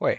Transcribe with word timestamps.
Oi, 0.00 0.16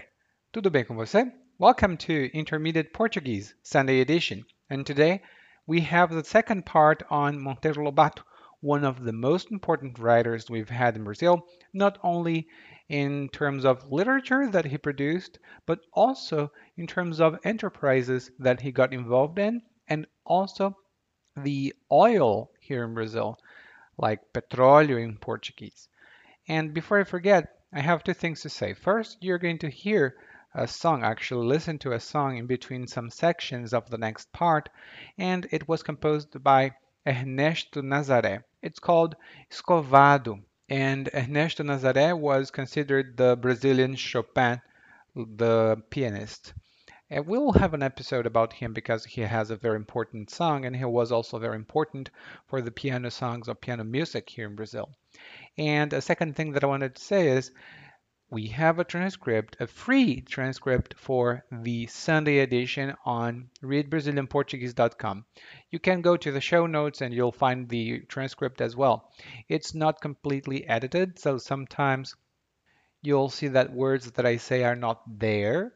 tudo 0.51 0.69
bem 0.69 0.83
com 0.83 0.93
você? 0.97 1.31
Welcome 1.57 1.95
to 1.95 2.29
Intermediate 2.33 2.91
Portuguese 2.91 3.55
Sunday 3.63 4.01
edition. 4.01 4.43
And 4.69 4.85
today 4.85 5.21
we 5.65 5.79
have 5.79 6.13
the 6.13 6.25
second 6.25 6.65
part 6.65 7.01
on 7.09 7.39
Monteiro 7.39 7.85
Lobato, 7.85 8.23
one 8.59 8.83
of 8.83 9.05
the 9.05 9.13
most 9.13 9.51
important 9.51 9.97
writers 9.97 10.49
we've 10.49 10.69
had 10.69 10.97
in 10.97 11.05
Brazil, 11.05 11.47
not 11.73 11.97
only 12.03 12.49
in 12.89 13.29
terms 13.29 13.63
of 13.63 13.89
literature 13.89 14.49
that 14.51 14.65
he 14.65 14.77
produced, 14.77 15.39
but 15.65 15.79
also 15.93 16.51
in 16.75 16.85
terms 16.85 17.21
of 17.21 17.39
enterprises 17.45 18.31
that 18.37 18.59
he 18.59 18.73
got 18.73 18.91
involved 18.91 19.39
in, 19.39 19.61
and 19.87 20.05
also 20.25 20.75
the 21.37 21.73
oil 21.89 22.51
here 22.59 22.83
in 22.83 22.93
Brazil, 22.93 23.37
like 23.97 24.19
petróleo 24.33 25.01
in 25.01 25.17
Portuguese. 25.17 25.87
And 26.49 26.73
before 26.73 26.99
I 26.99 27.05
forget, 27.05 27.58
I 27.71 27.81
have 27.81 28.03
two 28.03 28.15
things 28.15 28.41
to 28.41 28.49
say. 28.49 28.73
First, 28.73 29.19
you're 29.21 29.37
going 29.37 29.59
to 29.59 29.69
hear 29.69 30.15
a 30.55 30.67
song, 30.67 31.03
actually 31.03 31.45
listen 31.45 31.77
to 31.79 31.91
a 31.91 31.99
song 31.99 32.37
in 32.37 32.47
between 32.47 32.87
some 32.87 33.11
sections 33.11 33.73
of 33.73 33.89
the 33.89 33.97
next 33.99 34.31
part, 34.33 34.69
and 35.19 35.47
it 35.51 35.67
was 35.67 35.83
composed 35.83 36.43
by 36.43 36.71
Ernesto 37.05 37.83
Nazaré. 37.83 38.43
It's 38.63 38.79
called 38.79 39.15
Escovado, 39.51 40.41
and 40.67 41.09
Ernesto 41.13 41.63
Nazaré 41.63 42.17
was 42.17 42.49
considered 42.49 43.15
the 43.17 43.35
Brazilian 43.35 43.95
Chopin, 43.95 44.61
the 45.15 45.83
pianist. 45.91 46.53
And 47.11 47.25
we'll 47.25 47.53
have 47.53 47.73
an 47.73 47.81
episode 47.81 48.27
about 48.27 48.53
him 48.53 48.73
because 48.73 49.03
he 49.03 49.21
has 49.21 49.49
a 49.49 49.55
very 49.55 49.75
important 49.75 50.29
song, 50.29 50.65
and 50.65 50.75
he 50.75 50.85
was 50.85 51.11
also 51.11 51.39
very 51.39 51.55
important 51.55 52.11
for 52.45 52.61
the 52.61 52.71
piano 52.71 53.09
songs 53.09 53.47
or 53.47 53.55
piano 53.55 53.83
music 53.83 54.29
here 54.29 54.47
in 54.47 54.55
Brazil. 54.55 54.91
And 55.57 55.91
a 55.91 56.01
second 56.01 56.35
thing 56.35 56.51
that 56.51 56.63
I 56.63 56.67
wanted 56.67 56.95
to 56.95 57.01
say 57.01 57.29
is 57.29 57.51
we 58.29 58.45
have 58.49 58.77
a 58.77 58.83
transcript, 58.83 59.57
a 59.59 59.65
free 59.65 60.21
transcript 60.21 60.93
for 60.99 61.43
the 61.51 61.87
Sunday 61.87 62.39
edition 62.39 62.93
on 63.03 63.49
readbrazilianportuguese.com. 63.63 65.25
You 65.71 65.79
can 65.79 66.01
go 66.01 66.15
to 66.15 66.31
the 66.31 66.41
show 66.41 66.67
notes 66.67 67.01
and 67.01 67.11
you'll 67.11 67.31
find 67.31 67.67
the 67.67 68.01
transcript 68.01 68.61
as 68.61 68.75
well. 68.75 69.11
It's 69.47 69.73
not 69.73 69.99
completely 69.99 70.67
edited, 70.67 71.17
so 71.17 71.39
sometimes 71.39 72.15
you'll 73.01 73.29
see 73.29 73.47
that 73.47 73.73
words 73.73 74.11
that 74.11 74.27
I 74.27 74.37
say 74.37 74.63
are 74.63 74.75
not 74.75 75.01
there. 75.19 75.73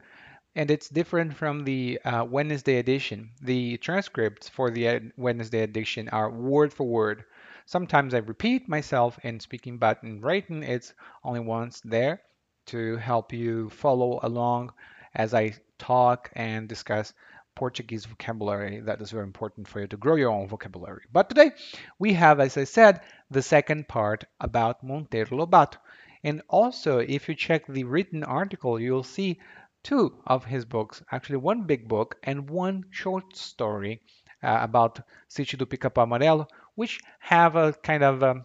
And 0.56 0.70
it's 0.70 0.88
different 0.88 1.34
from 1.34 1.64
the 1.64 2.00
uh, 2.04 2.24
Wednesday 2.24 2.78
edition. 2.78 3.30
The 3.42 3.76
transcripts 3.78 4.48
for 4.48 4.70
the 4.70 5.10
Wednesday 5.16 5.62
edition 5.62 6.08
are 6.10 6.30
word 6.30 6.72
for 6.72 6.84
word. 6.84 7.24
Sometimes 7.66 8.14
I 8.14 8.18
repeat 8.18 8.68
myself 8.68 9.18
in 9.24 9.40
speaking, 9.40 9.78
but 9.78 10.02
in 10.04 10.20
writing, 10.20 10.62
it's 10.62 10.94
only 11.24 11.40
once 11.40 11.80
there 11.84 12.22
to 12.66 12.96
help 12.98 13.32
you 13.32 13.68
follow 13.70 14.20
along 14.22 14.72
as 15.14 15.34
I 15.34 15.54
talk 15.78 16.30
and 16.34 16.68
discuss 16.68 17.12
Portuguese 17.54 18.04
vocabulary 18.04 18.80
that 18.80 19.00
is 19.00 19.10
very 19.10 19.24
important 19.24 19.66
for 19.68 19.80
you 19.80 19.86
to 19.88 19.96
grow 19.96 20.16
your 20.16 20.30
own 20.30 20.48
vocabulary. 20.48 21.02
But 21.12 21.28
today 21.28 21.52
we 21.98 22.12
have, 22.14 22.40
as 22.40 22.56
I 22.56 22.64
said, 22.64 23.00
the 23.30 23.42
second 23.42 23.88
part 23.88 24.24
about 24.40 24.84
Monteiro 24.84 25.30
Lobato. 25.30 25.78
And 26.22 26.42
also, 26.48 26.98
if 26.98 27.28
you 27.28 27.34
check 27.34 27.66
the 27.66 27.84
written 27.84 28.24
article, 28.24 28.80
you'll 28.80 29.02
see 29.02 29.40
two 29.84 30.12
of 30.26 30.44
his 30.44 30.64
books, 30.64 31.02
actually 31.12 31.36
one 31.36 31.62
big 31.62 31.86
book 31.86 32.16
and 32.24 32.50
one 32.50 32.84
short 32.90 33.36
story 33.36 34.00
uh, 34.42 34.58
about 34.60 35.00
Sítio 35.30 35.58
do 35.58 35.66
Pica-Pau 35.66 36.06
Amarelo, 36.06 36.48
which 36.74 37.00
have 37.20 37.54
a 37.54 37.72
kind 37.72 38.02
of 38.02 38.22
um, 38.22 38.44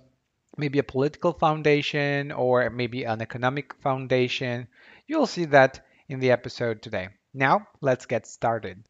maybe 0.58 0.78
a 0.78 0.84
political 0.84 1.34
foundation 1.34 2.32
or 2.32 2.70
maybe 2.70 3.06
an 3.06 3.22
economic 3.22 3.74
foundation. 3.82 4.68
You'll 5.08 5.26
see 5.26 5.46
that 5.46 5.82
in 6.08 6.20
the 6.20 6.32
episode 6.32 6.82
today. 6.82 7.10
Now, 7.34 7.68
let's 7.82 8.06
get 8.06 8.28
started. 8.28 8.84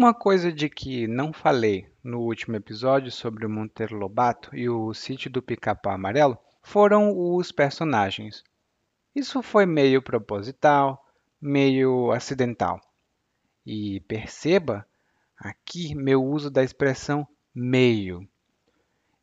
Uma 0.00 0.14
coisa 0.14 0.50
de 0.50 0.70
que 0.70 1.06
não 1.06 1.30
falei 1.30 1.86
no 2.02 2.20
último 2.20 2.56
episódio 2.56 3.12
sobre 3.12 3.44
o 3.44 3.50
Monteiro 3.50 3.98
Lobato 3.98 4.56
e 4.56 4.66
o 4.66 4.94
sítio 4.94 5.30
do 5.30 5.42
Pica-Pau 5.42 5.92
Amarelo 5.92 6.38
foram 6.62 7.12
os 7.14 7.52
personagens. 7.52 8.42
Isso 9.14 9.42
foi 9.42 9.66
meio 9.66 10.00
proposital, 10.00 11.06
meio 11.38 12.12
acidental. 12.12 12.80
E 13.66 14.00
perceba 14.08 14.86
aqui 15.36 15.94
meu 15.94 16.24
uso 16.24 16.50
da 16.50 16.64
expressão 16.64 17.28
meio. 17.54 18.26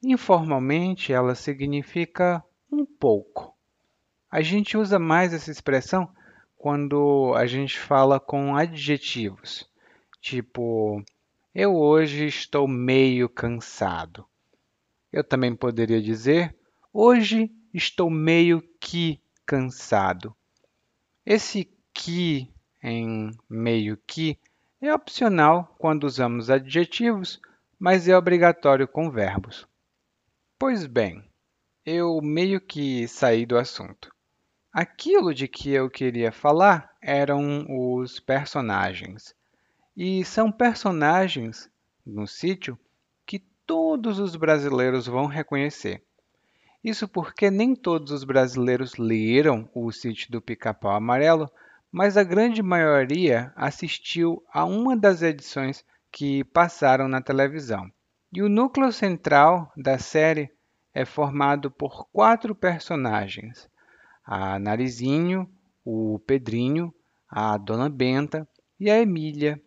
Informalmente, 0.04 1.12
ela 1.12 1.34
significa 1.34 2.44
um 2.72 2.86
pouco. 2.86 3.52
A 4.30 4.44
gente 4.44 4.78
usa 4.78 5.00
mais 5.00 5.34
essa 5.34 5.50
expressão 5.50 6.08
quando 6.56 7.34
a 7.36 7.48
gente 7.48 7.80
fala 7.80 8.20
com 8.20 8.56
adjetivos, 8.56 9.68
tipo 10.22 11.04
eu 11.60 11.76
hoje 11.76 12.28
estou 12.28 12.68
meio 12.68 13.28
cansado. 13.28 14.28
Eu 15.12 15.24
também 15.24 15.56
poderia 15.56 16.00
dizer: 16.00 16.56
Hoje 16.94 17.52
estou 17.74 18.12
meio 18.12 18.62
que 18.80 19.20
cansado. 19.44 20.36
Esse 21.26 21.68
que 21.92 22.54
em 22.84 23.32
meio 23.50 23.98
que 24.06 24.38
é 24.80 24.94
opcional 24.94 25.76
quando 25.80 26.04
usamos 26.04 26.52
adjetivos, 26.52 27.42
mas 27.80 28.08
é 28.08 28.16
obrigatório 28.16 28.88
com 28.88 29.10
verbos. 29.10 29.68
Pois 30.60 30.86
bem, 30.86 31.24
eu 31.84 32.22
meio 32.22 32.62
que 32.62 33.08
saí 33.08 33.48
do 33.48 33.58
assunto. 33.58 34.14
Aquilo 34.72 35.34
de 35.34 35.48
que 35.48 35.72
eu 35.72 35.90
queria 35.90 36.32
falar 36.32 36.96
eram 37.02 37.66
os 37.68 38.20
personagens. 38.20 39.36
E 40.00 40.24
são 40.24 40.52
personagens 40.52 41.68
no 42.06 42.28
sítio 42.28 42.78
que 43.26 43.40
todos 43.66 44.20
os 44.20 44.36
brasileiros 44.36 45.08
vão 45.08 45.26
reconhecer. 45.26 46.04
Isso 46.84 47.08
porque 47.08 47.50
nem 47.50 47.76
todos 47.76 48.12
os 48.12 48.24
brasileiros 48.24 48.96
leram 48.96 49.68
o 49.74 49.92
Sítio 49.92 50.32
do 50.32 50.40
Pica-Pau 50.40 50.92
Amarelo, 50.92 51.50
mas 51.92 52.16
a 52.16 52.24
grande 52.24 52.62
maioria 52.62 53.52
assistiu 53.56 54.44
a 54.54 54.64
uma 54.66 54.96
das 54.96 55.24
edições 55.24 55.84
que 56.12 56.44
passaram 56.44 57.08
na 57.08 57.20
televisão. 57.20 57.92
E 58.32 58.44
o 58.44 58.50
núcleo 58.50 58.92
central 58.92 59.74
da 59.76 59.98
série 59.98 60.52
é 60.94 61.06
formado 61.06 61.72
por 61.72 62.08
quatro 62.10 62.54
personagens: 62.54 63.68
a 64.24 64.60
Narizinho, 64.60 65.50
o 65.84 66.20
Pedrinho, 66.20 66.94
a 67.28 67.58
Dona 67.58 67.90
Benta 67.90 68.48
e 68.80 68.92
a 68.92 69.00
Emília, 69.00 69.60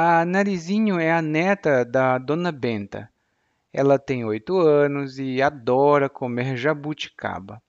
a 0.00 0.24
Narizinho 0.24 1.00
é 1.00 1.10
a 1.10 1.20
neta 1.20 1.84
da 1.84 2.18
Dona 2.18 2.52
Benta. 2.52 3.10
Ela 3.72 3.98
tem 3.98 4.24
oito 4.24 4.56
anos 4.56 5.18
e 5.18 5.42
adora 5.42 6.08
comer 6.08 6.56
jabuticaba. 6.56 7.60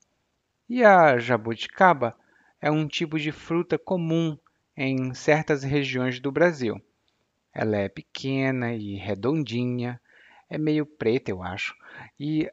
E 0.69 0.85
a 0.85 1.17
jabuticaba 1.17 2.15
é 2.61 2.69
um 2.69 2.87
tipo 2.87 3.17
de 3.17 3.31
fruta 3.31 3.79
comum 3.79 4.37
em 4.77 5.11
certas 5.15 5.63
regiões 5.63 6.19
do 6.19 6.31
Brasil. 6.31 6.79
Ela 7.51 7.77
é 7.77 7.89
pequena 7.89 8.75
e 8.75 8.95
redondinha, 8.95 9.99
é 10.47 10.55
meio 10.59 10.85
preta, 10.85 11.31
eu 11.31 11.41
acho. 11.41 11.75
E 12.19 12.47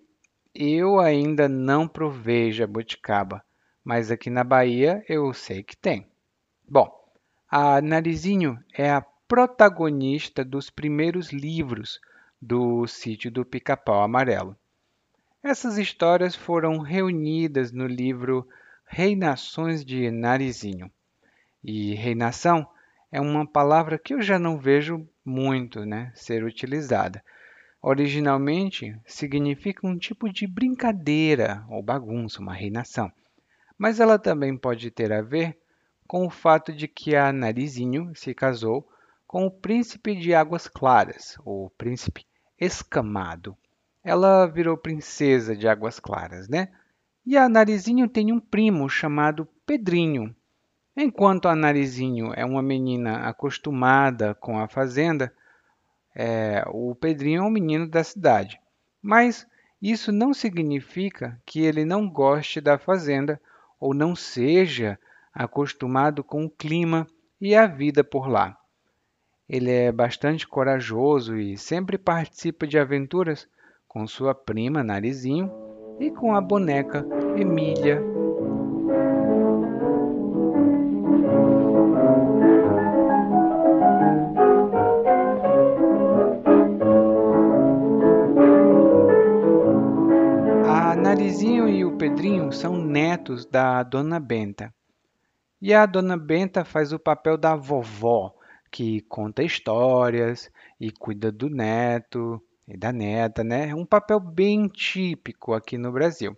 eu 0.54 0.98
ainda 0.98 1.50
não 1.50 1.86
provei 1.86 2.50
jabuticaba, 2.50 3.44
mas 3.84 4.10
aqui 4.10 4.30
na 4.30 4.42
Bahia 4.42 5.04
eu 5.06 5.34
sei 5.34 5.62
que 5.62 5.76
tem. 5.76 6.08
Bom, 6.66 6.90
a 7.46 7.82
Narizinho 7.82 8.58
é 8.72 8.90
a 8.90 9.04
protagonista 9.28 10.44
dos 10.44 10.70
primeiros 10.70 11.32
livros 11.32 12.00
do 12.40 12.86
Sítio 12.86 13.28
do 13.28 13.44
Pica-Pau 13.44 14.02
Amarelo. 14.02 14.56
Essas 15.42 15.78
histórias 15.78 16.36
foram 16.36 16.78
reunidas 16.78 17.72
no 17.72 17.86
livro 17.86 18.46
Reinações 18.86 19.84
de 19.84 20.10
Narizinho. 20.12 20.90
E 21.62 21.94
reinação 21.94 22.66
é 23.10 23.20
uma 23.20 23.44
palavra 23.44 23.98
que 23.98 24.14
eu 24.14 24.22
já 24.22 24.38
não 24.38 24.58
vejo 24.58 25.08
muito 25.24 25.84
né, 25.84 26.12
ser 26.14 26.44
utilizada. 26.44 27.22
Originalmente 27.82 28.96
significa 29.04 29.86
um 29.86 29.98
tipo 29.98 30.32
de 30.32 30.46
brincadeira 30.46 31.64
ou 31.68 31.82
bagunça, 31.82 32.40
uma 32.40 32.54
reinação. 32.54 33.10
Mas 33.76 33.98
ela 33.98 34.20
também 34.20 34.56
pode 34.56 34.88
ter 34.90 35.12
a 35.12 35.20
ver 35.20 35.58
com 36.06 36.24
o 36.24 36.30
fato 36.30 36.72
de 36.72 36.86
que 36.86 37.16
a 37.16 37.32
Narizinho 37.32 38.14
se 38.14 38.32
casou 38.32 38.88
com 39.26 39.46
o 39.46 39.50
príncipe 39.50 40.14
de 40.14 40.34
Águas 40.34 40.68
Claras, 40.68 41.36
o 41.44 41.70
príncipe 41.76 42.24
escamado. 42.58 43.56
Ela 44.02 44.46
virou 44.46 44.76
princesa 44.76 45.56
de 45.56 45.66
Águas 45.66 45.98
Claras, 45.98 46.48
né? 46.48 46.68
E 47.24 47.36
a 47.36 47.48
Narizinho 47.48 48.08
tem 48.08 48.32
um 48.32 48.38
primo 48.38 48.88
chamado 48.88 49.48
Pedrinho. 49.66 50.34
Enquanto 50.96 51.48
a 51.48 51.56
Narizinho 51.56 52.32
é 52.34 52.44
uma 52.44 52.62
menina 52.62 53.28
acostumada 53.28 54.34
com 54.34 54.58
a 54.60 54.68
fazenda, 54.68 55.32
é, 56.14 56.64
o 56.68 56.94
Pedrinho 56.94 57.42
é 57.42 57.44
um 57.44 57.50
menino 57.50 57.88
da 57.88 58.04
cidade. 58.04 58.60
Mas 59.02 59.46
isso 59.82 60.12
não 60.12 60.32
significa 60.32 61.40
que 61.44 61.60
ele 61.60 61.84
não 61.84 62.08
goste 62.08 62.60
da 62.60 62.78
fazenda 62.78 63.40
ou 63.78 63.92
não 63.92 64.14
seja 64.14 64.98
acostumado 65.34 66.24
com 66.24 66.44
o 66.44 66.50
clima 66.50 67.06
e 67.40 67.54
a 67.54 67.66
vida 67.66 68.02
por 68.02 68.28
lá. 68.28 68.56
Ele 69.48 69.70
é 69.70 69.92
bastante 69.92 70.46
corajoso 70.46 71.36
e 71.36 71.56
sempre 71.56 71.96
participa 71.96 72.66
de 72.66 72.78
aventuras 72.78 73.48
com 73.86 74.06
sua 74.06 74.34
prima 74.34 74.82
Narizinho 74.82 75.50
e 76.00 76.10
com 76.10 76.34
a 76.34 76.40
boneca 76.40 77.06
Emília 77.36 78.02
Narizinho 91.16 91.66
e 91.66 91.82
o 91.82 91.96
Pedrinho 91.96 92.52
são 92.52 92.76
netos 92.76 93.46
da 93.46 93.82
Dona 93.82 94.20
Benta. 94.20 94.74
E 95.62 95.72
a 95.72 95.86
Dona 95.86 96.14
Benta 96.14 96.62
faz 96.62 96.92
o 96.92 96.98
papel 96.98 97.38
da 97.38 97.56
vovó, 97.56 98.35
que 98.76 99.00
conta 99.08 99.42
histórias 99.42 100.50
e 100.78 100.90
cuida 100.90 101.32
do 101.32 101.48
neto 101.48 102.38
e 102.68 102.76
da 102.76 102.92
neta, 102.92 103.42
né? 103.42 103.70
É 103.70 103.74
um 103.74 103.86
papel 103.86 104.20
bem 104.20 104.68
típico 104.68 105.54
aqui 105.54 105.78
no 105.78 105.90
Brasil. 105.90 106.36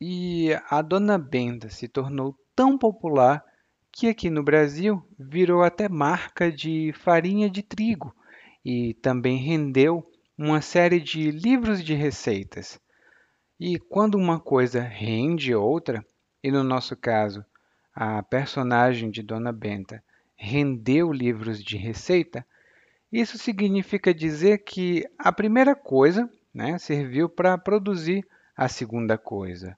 E 0.00 0.50
a 0.70 0.80
Dona 0.80 1.18
Benta 1.18 1.68
se 1.68 1.88
tornou 1.88 2.38
tão 2.54 2.78
popular 2.78 3.44
que 3.90 4.06
aqui 4.06 4.30
no 4.30 4.44
Brasil 4.44 5.04
virou 5.18 5.64
até 5.64 5.88
marca 5.88 6.52
de 6.52 6.92
farinha 6.92 7.50
de 7.50 7.64
trigo 7.64 8.14
e 8.64 8.94
também 9.02 9.36
rendeu 9.36 10.08
uma 10.38 10.60
série 10.60 11.00
de 11.00 11.32
livros 11.32 11.82
de 11.82 11.94
receitas. 11.94 12.78
E 13.58 13.76
quando 13.76 14.14
uma 14.14 14.38
coisa 14.38 14.82
rende 14.82 15.52
outra, 15.52 16.06
e 16.44 16.48
no 16.48 16.62
nosso 16.62 16.96
caso, 16.96 17.44
a 17.92 18.22
personagem 18.22 19.10
de 19.10 19.20
Dona 19.20 19.52
Benta 19.52 20.00
rendeu 20.36 21.12
livros 21.12 21.62
de 21.62 21.76
receita, 21.76 22.46
isso 23.12 23.38
significa 23.38 24.12
dizer 24.12 24.58
que 24.58 25.04
a 25.18 25.32
primeira 25.32 25.74
coisa 25.74 26.30
né, 26.52 26.78
serviu 26.78 27.28
para 27.28 27.56
produzir 27.56 28.26
a 28.56 28.68
segunda 28.68 29.16
coisa. 29.16 29.76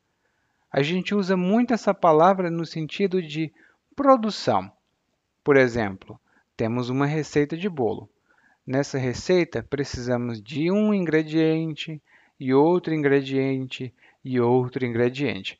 A 0.70 0.82
gente 0.82 1.14
usa 1.14 1.36
muito 1.36 1.72
essa 1.72 1.94
palavra 1.94 2.50
no 2.50 2.66
sentido 2.66 3.22
de 3.22 3.52
produção. 3.96 4.70
Por 5.42 5.56
exemplo, 5.56 6.20
temos 6.56 6.90
uma 6.90 7.06
receita 7.06 7.56
de 7.56 7.68
bolo. 7.68 8.08
Nessa 8.66 8.98
receita, 8.98 9.62
precisamos 9.62 10.42
de 10.42 10.70
um 10.70 10.92
ingrediente, 10.92 12.02
e 12.38 12.54
outro 12.54 12.94
ingrediente 12.94 13.92
e 14.24 14.40
outro 14.40 14.86
ingrediente. 14.86 15.58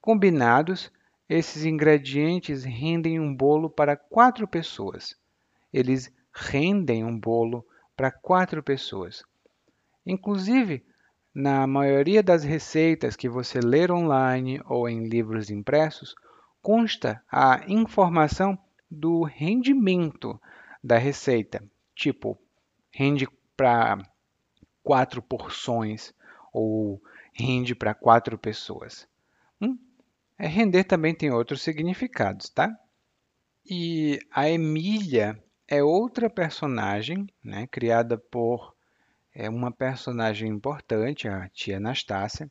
Combinados, 0.00 0.92
esses 1.30 1.64
ingredientes 1.64 2.64
rendem 2.64 3.20
um 3.20 3.32
bolo 3.32 3.70
para 3.70 3.96
quatro 3.96 4.48
pessoas. 4.48 5.16
Eles 5.72 6.12
rendem 6.32 7.04
um 7.04 7.16
bolo 7.16 7.64
para 7.96 8.10
quatro 8.10 8.60
pessoas. 8.64 9.22
Inclusive, 10.04 10.84
na 11.32 11.68
maioria 11.68 12.20
das 12.20 12.42
receitas 12.42 13.14
que 13.14 13.28
você 13.28 13.60
ler 13.60 13.92
online 13.92 14.60
ou 14.66 14.88
em 14.88 15.06
livros 15.06 15.50
impressos, 15.50 16.16
consta 16.60 17.22
a 17.30 17.60
informação 17.68 18.58
do 18.90 19.22
rendimento 19.22 20.40
da 20.82 20.98
receita, 20.98 21.62
tipo, 21.94 22.36
rende 22.90 23.28
para 23.56 23.98
quatro 24.82 25.22
porções 25.22 26.12
ou 26.52 27.00
rende 27.32 27.72
para 27.72 27.94
quatro 27.94 28.36
pessoas. 28.36 29.08
É, 30.40 30.46
render 30.46 30.84
também 30.84 31.14
tem 31.14 31.30
outros 31.30 31.60
significados, 31.60 32.48
tá? 32.48 32.74
E 33.62 34.18
a 34.30 34.48
Emília 34.48 35.38
é 35.68 35.84
outra 35.84 36.30
personagem, 36.30 37.26
né, 37.44 37.66
criada 37.66 38.16
por 38.16 38.74
é, 39.34 39.50
uma 39.50 39.70
personagem 39.70 40.48
importante, 40.48 41.28
a 41.28 41.46
tia 41.50 41.76
Anastácia. 41.76 42.50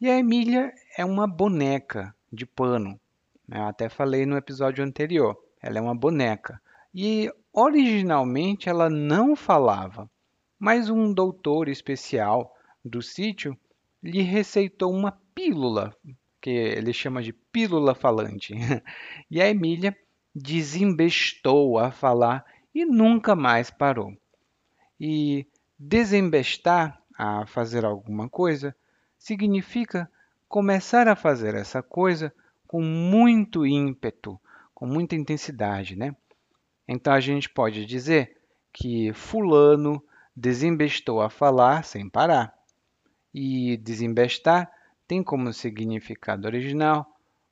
E 0.00 0.08
a 0.08 0.18
Emília 0.18 0.72
é 0.96 1.04
uma 1.04 1.26
boneca 1.26 2.14
de 2.32 2.46
pano. 2.46 2.98
Né? 3.46 3.58
Eu 3.58 3.64
até 3.64 3.90
falei 3.90 4.24
no 4.24 4.38
episódio 4.38 4.82
anterior. 4.82 5.36
Ela 5.60 5.76
é 5.76 5.82
uma 5.82 5.94
boneca. 5.94 6.58
E 6.94 7.30
originalmente 7.52 8.70
ela 8.70 8.88
não 8.88 9.36
falava, 9.36 10.10
mas 10.58 10.88
um 10.88 11.12
doutor 11.12 11.68
especial 11.68 12.56
do 12.82 13.02
sítio 13.02 13.54
lhe 14.02 14.22
receitou 14.22 14.90
uma 14.90 15.12
pílula, 15.34 15.94
que 16.42 16.50
ele 16.50 16.92
chama 16.92 17.22
de 17.22 17.32
pílula 17.32 17.94
falante. 17.94 18.54
E 19.30 19.40
a 19.40 19.48
Emília 19.48 19.96
desembestou 20.34 21.78
a 21.78 21.90
falar 21.90 22.44
e 22.74 22.84
nunca 22.84 23.34
mais 23.34 23.70
parou. 23.70 24.14
E 25.00 25.46
desembestar 25.78 27.00
a 27.16 27.46
fazer 27.46 27.84
alguma 27.84 28.28
coisa 28.28 28.74
significa 29.18 30.10
começar 30.48 31.08
a 31.08 31.16
fazer 31.16 31.54
essa 31.54 31.82
coisa 31.82 32.34
com 32.66 32.82
muito 32.82 33.64
ímpeto, 33.64 34.38
com 34.74 34.86
muita 34.86 35.14
intensidade, 35.14 35.96
né? 35.96 36.14
Então 36.88 37.12
a 37.12 37.20
gente 37.20 37.48
pode 37.48 37.86
dizer 37.86 38.36
que 38.72 39.12
fulano 39.12 40.02
desembestou 40.36 41.22
a 41.22 41.30
falar 41.30 41.84
sem 41.84 42.08
parar. 42.08 42.52
E 43.32 43.76
desembestar 43.78 44.70
tem 45.12 45.22
como 45.22 45.52
significado 45.52 46.46
original 46.46 47.06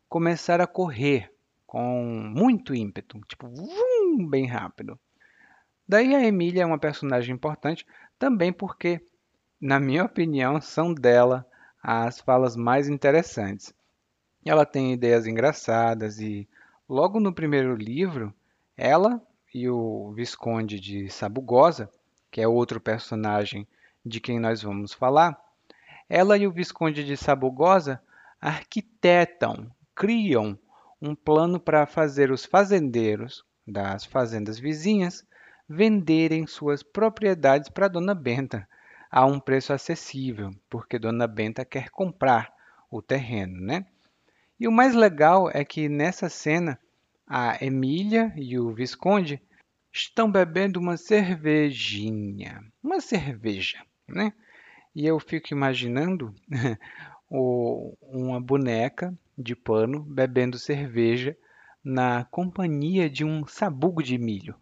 começar 0.09 0.63
a 0.63 0.67
correr 0.67 1.31
com 1.67 2.11
muito 2.35 2.75
ímpeto, 2.75 3.21
tipo 3.29 3.47
vum, 3.49 4.27
bem 4.27 4.47
rápido. 4.47 4.99
Daí 5.87 6.15
a 6.15 6.25
Emília 6.25 6.63
é 6.63 6.65
uma 6.65 6.79
personagem 6.79 7.35
importante 7.35 7.87
também 8.19 8.51
porque, 8.51 9.05
na 9.61 9.79
minha 9.79 10.07
opinião, 10.07 10.59
são 10.59 10.95
dela 10.95 11.47
as 11.83 12.19
falas 12.19 12.57
mais 12.57 12.89
interessantes. 12.89 13.75
Ela 14.43 14.65
tem 14.65 14.95
ideias 14.95 15.27
engraçadas 15.27 16.19
e, 16.19 16.49
logo 16.89 17.21
no 17.21 17.31
primeiro 17.31 17.77
livro, 17.77 18.33
ela 18.75 19.21
e 19.53 19.69
o 19.69 20.13
Visconde 20.13 20.81
de 20.81 21.11
Sabugosa, 21.11 21.93
que 22.31 22.41
é 22.41 22.49
outro 22.49 22.81
personagem 22.81 23.69
de 24.03 24.19
quem 24.19 24.41
nós 24.41 24.63
vamos 24.63 24.95
falar, 24.95 25.39
ela 26.11 26.37
e 26.37 26.45
o 26.45 26.51
Visconde 26.51 27.05
de 27.05 27.17
Sabugosa 27.17 28.03
arquitetam, 28.41 29.71
criam 29.95 30.59
um 31.01 31.15
plano 31.15 31.61
para 31.61 31.87
fazer 31.87 32.33
os 32.33 32.45
fazendeiros 32.45 33.45
das 33.65 34.05
fazendas 34.05 34.59
vizinhas 34.59 35.25
venderem 35.69 36.49
suas 36.49 36.83
propriedades 36.83 37.69
para 37.69 37.87
Dona 37.87 38.13
Benta 38.13 38.69
a 39.09 39.25
um 39.25 39.39
preço 39.39 39.73
acessível, 39.73 40.51
porque 40.69 40.99
Dona 40.99 41.29
Benta 41.29 41.65
quer 41.65 41.91
comprar 41.91 42.53
o 42.91 43.01
terreno, 43.01 43.61
né? 43.61 43.87
E 44.59 44.67
o 44.67 44.73
mais 44.73 44.97
legal 44.97 45.49
é 45.55 45.65
que 45.65 45.89
nessa 45.89 46.29
cena 46.29 46.77
a 47.25 47.65
Emília 47.65 48.33
e 48.35 48.59
o 48.59 48.75
Visconde 48.75 49.41
estão 49.93 50.31
bebendo 50.31 50.81
uma 50.81 50.97
cervejinha, 50.97 52.65
uma 52.83 53.01
cerveja, 53.01 53.79
né? 54.09 54.33
E 54.95 55.07
eu 55.07 55.19
fico 55.21 55.53
imaginando 55.53 56.35
o, 57.31 57.97
uma 58.03 58.41
boneca 58.41 59.17
de 59.39 59.55
pano 59.55 60.01
bebendo 60.03 60.59
cerveja 60.59 61.37
na 61.83 62.25
companhia 62.25 63.09
de 63.09 63.25
um 63.25 63.47
sabugo 63.47 64.03
de 64.03 64.19
milho. 64.19 64.55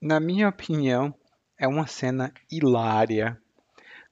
Na 0.00 0.20
minha 0.20 0.48
opinião, 0.48 1.14
é 1.58 1.66
uma 1.66 1.86
cena 1.86 2.32
hilária. 2.50 3.40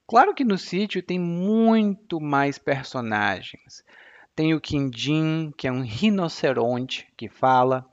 Claro 0.07 0.35
que 0.35 0.45
no 0.45 0.59
sítio 0.59 1.03
tem 1.03 1.19
muito 1.19 2.21
mais 2.21 2.59
personagens. 2.59 3.85
Tem 4.35 4.55
o 4.55 4.61
Quindim, 4.61 5.53
que 5.57 5.69
é 5.69 5.73
um 5.73 5.83
rinoceronte 5.83 7.07
que 7.17 7.29
fala, 7.29 7.87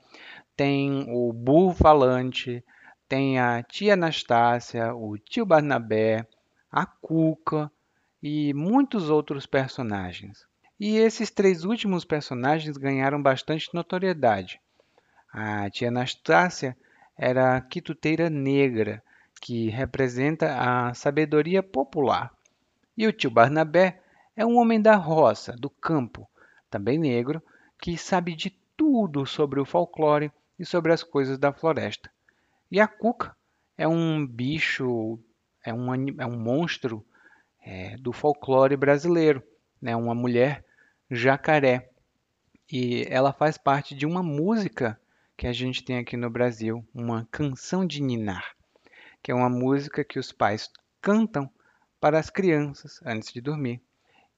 tem 0.56 1.06
o 1.08 1.32
burro 1.32 1.74
falante, 1.74 2.64
tem 3.08 3.38
a 3.38 3.62
tia 3.62 3.94
Anastácia, 3.94 4.94
o 4.94 5.16
tio 5.16 5.46
Barnabé, 5.46 6.26
a 6.70 6.86
Cuca 6.86 7.70
e 8.22 8.54
muitos 8.54 9.10
outros 9.10 9.46
personagens. 9.46 10.46
E 10.78 10.96
esses 10.96 11.30
três 11.30 11.64
últimos 11.64 12.04
personagens 12.04 12.76
ganharam 12.76 13.20
bastante 13.20 13.68
notoriedade. 13.74 14.60
A 15.32 15.68
tia 15.70 15.88
Anastácia 15.88 16.76
era 17.16 17.56
a 17.56 17.60
quituteira 17.60 18.30
negra, 18.30 19.02
que 19.40 19.68
representa 19.68 20.56
a 20.58 20.94
sabedoria 20.94 21.62
popular. 21.62 22.32
E 22.96 23.06
o 23.06 23.12
tio 23.12 23.30
Barnabé 23.30 24.02
é 24.36 24.44
um 24.44 24.56
homem 24.56 24.80
da 24.80 24.96
roça, 24.96 25.52
do 25.52 25.68
campo, 25.68 26.28
também 26.70 26.98
negro, 26.98 27.42
que 27.78 27.96
sabe 27.96 28.34
de 28.34 28.50
tudo 28.76 29.26
sobre 29.26 29.60
o 29.60 29.64
folclore 29.64 30.32
e 30.58 30.64
sobre 30.64 30.92
as 30.92 31.02
coisas 31.02 31.38
da 31.38 31.52
floresta. 31.52 32.10
E 32.70 32.80
a 32.80 32.86
cuca 32.86 33.36
é 33.76 33.88
um 33.88 34.26
bicho, 34.26 35.18
é 35.64 35.72
um, 35.72 35.94
é 35.94 36.26
um 36.26 36.38
monstro 36.38 37.04
é, 37.64 37.96
do 37.98 38.12
folclore 38.12 38.76
brasileiro, 38.76 39.42
né? 39.80 39.94
uma 39.96 40.14
mulher 40.14 40.64
jacaré. 41.10 41.90
E 42.70 43.04
ela 43.08 43.32
faz 43.32 43.58
parte 43.58 43.94
de 43.94 44.06
uma 44.06 44.22
música 44.22 45.00
que 45.36 45.46
a 45.46 45.52
gente 45.52 45.82
tem 45.82 45.98
aqui 45.98 46.16
no 46.16 46.30
Brasil, 46.30 46.86
uma 46.94 47.26
canção 47.30 47.86
de 47.86 48.02
ninar, 48.02 48.54
que 49.22 49.32
é 49.32 49.34
uma 49.34 49.48
música 49.48 50.04
que 50.04 50.18
os 50.18 50.30
pais 50.32 50.70
cantam 51.00 51.50
para 51.98 52.18
as 52.18 52.30
crianças 52.30 53.00
antes 53.04 53.32
de 53.32 53.40
dormir. 53.40 53.82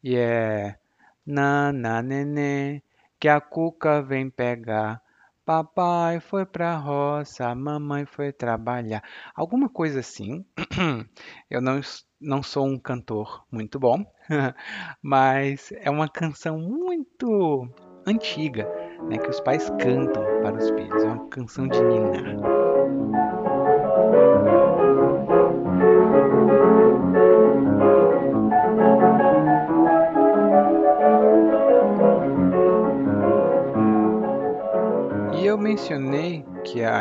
E 0.03 0.17
é 0.17 0.79
na 1.25 1.73
na 1.73 2.03
nenê 2.03 2.83
que 3.19 3.29
a 3.29 3.41
cuca 3.41 4.03
vem 4.03 4.29
pegar 4.29 5.01
Papai 5.45 6.21
foi 6.21 6.47
pra 6.47 6.77
roça, 6.77 7.53
mamãe 7.55 8.07
foi 8.07 8.33
trabalhar. 8.33 9.03
Alguma 9.35 9.69
coisa 9.69 10.01
assim. 10.01 10.45
Eu 11.51 11.61
não, 11.61 11.81
não 12.21 12.43
sou 12.43 12.65
um 12.65 12.79
cantor 12.79 13.45
muito 13.51 13.79
bom, 13.79 14.05
mas 15.03 15.73
é 15.73 15.91
uma 15.91 16.09
canção 16.09 16.59
muito 16.59 17.69
antiga, 18.07 18.69
né, 19.09 19.19
que 19.19 19.31
os 19.31 19.41
pais 19.41 19.69
cantam 19.81 20.25
para 20.43 20.57
os 20.57 20.71
filhos. 20.71 21.03
É 21.03 21.07
uma 21.07 21.29
canção 21.29 21.67
de 21.67 21.81
ninar. 21.83 22.72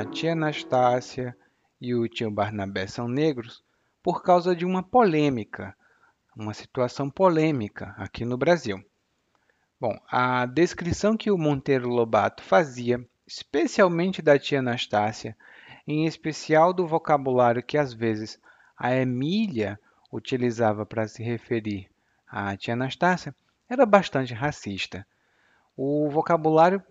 A 0.02 0.06
tia 0.06 0.32
Anastácia 0.32 1.38
e 1.80 1.94
o 1.94 2.08
tio 2.08 2.32
Barnabé 2.32 2.88
são 2.88 3.08
negros 3.08 3.64
por 4.02 4.24
causa 4.24 4.56
de 4.56 4.66
uma 4.66 4.82
polêmica, 4.82 5.78
uma 6.36 6.56
situação 6.56 7.08
polêmica 7.08 7.94
aqui 7.96 8.26
no 8.26 8.36
Brasil. 8.36 8.84
Bom, 9.80 9.96
a 10.10 10.48
descrição 10.48 11.16
que 11.16 11.30
o 11.30 11.38
Monteiro 11.38 11.88
Lobato 11.88 12.42
fazia, 12.42 13.00
especialmente 13.28 14.24
da 14.24 14.40
tia 14.40 14.58
Anastácia, 14.58 15.38
em 15.86 16.08
especial 16.08 16.74
do 16.74 16.88
vocabulário 16.88 17.62
que 17.62 17.78
às 17.78 17.94
vezes 17.94 18.40
a 18.76 18.96
Emília 18.96 19.80
utilizava 20.12 20.84
para 20.84 21.08
se 21.08 21.22
referir 21.22 21.88
à 22.28 22.58
tia 22.58 22.74
Anastácia, 22.74 23.36
era 23.70 23.86
bastante 23.86 24.34
racista. 24.34 25.06
O 25.78 26.10
vocabulário 26.10 26.84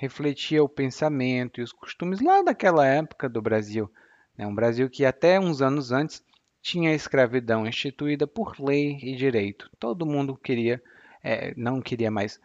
refletia 0.00 0.64
o 0.64 0.68
pensamento 0.68 1.60
e 1.60 1.62
os 1.62 1.72
costumes 1.72 2.22
lá 2.22 2.40
daquela 2.40 2.86
época 2.86 3.28
do 3.28 3.42
Brasil. 3.42 3.92
Né? 4.34 4.46
Um 4.46 4.54
Brasil 4.54 4.88
que 4.88 5.04
até 5.04 5.38
uns 5.38 5.60
anos 5.60 5.92
antes 5.92 6.24
tinha 6.62 6.90
a 6.90 6.94
escravidão 6.94 7.66
instituída 7.66 8.26
por 8.26 8.58
lei 8.58 8.98
e 9.02 9.14
direito. 9.14 9.70
Todo 9.78 10.06
mundo 10.06 10.38
queria, 10.38 10.82
é, 11.22 11.52
não 11.54 11.82
queria 11.82 12.10
mais, 12.10 12.40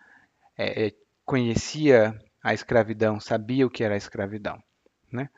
é, 0.57 0.87
é, 0.87 0.93
conhecia 1.23 2.21
a 2.43 2.53
escravidão, 2.53 3.21
sabia 3.21 3.65
o 3.65 3.69
que 3.69 3.85
era 3.85 3.93
a 3.93 3.97
escravidão. 3.97 4.61
Né? 5.09 5.29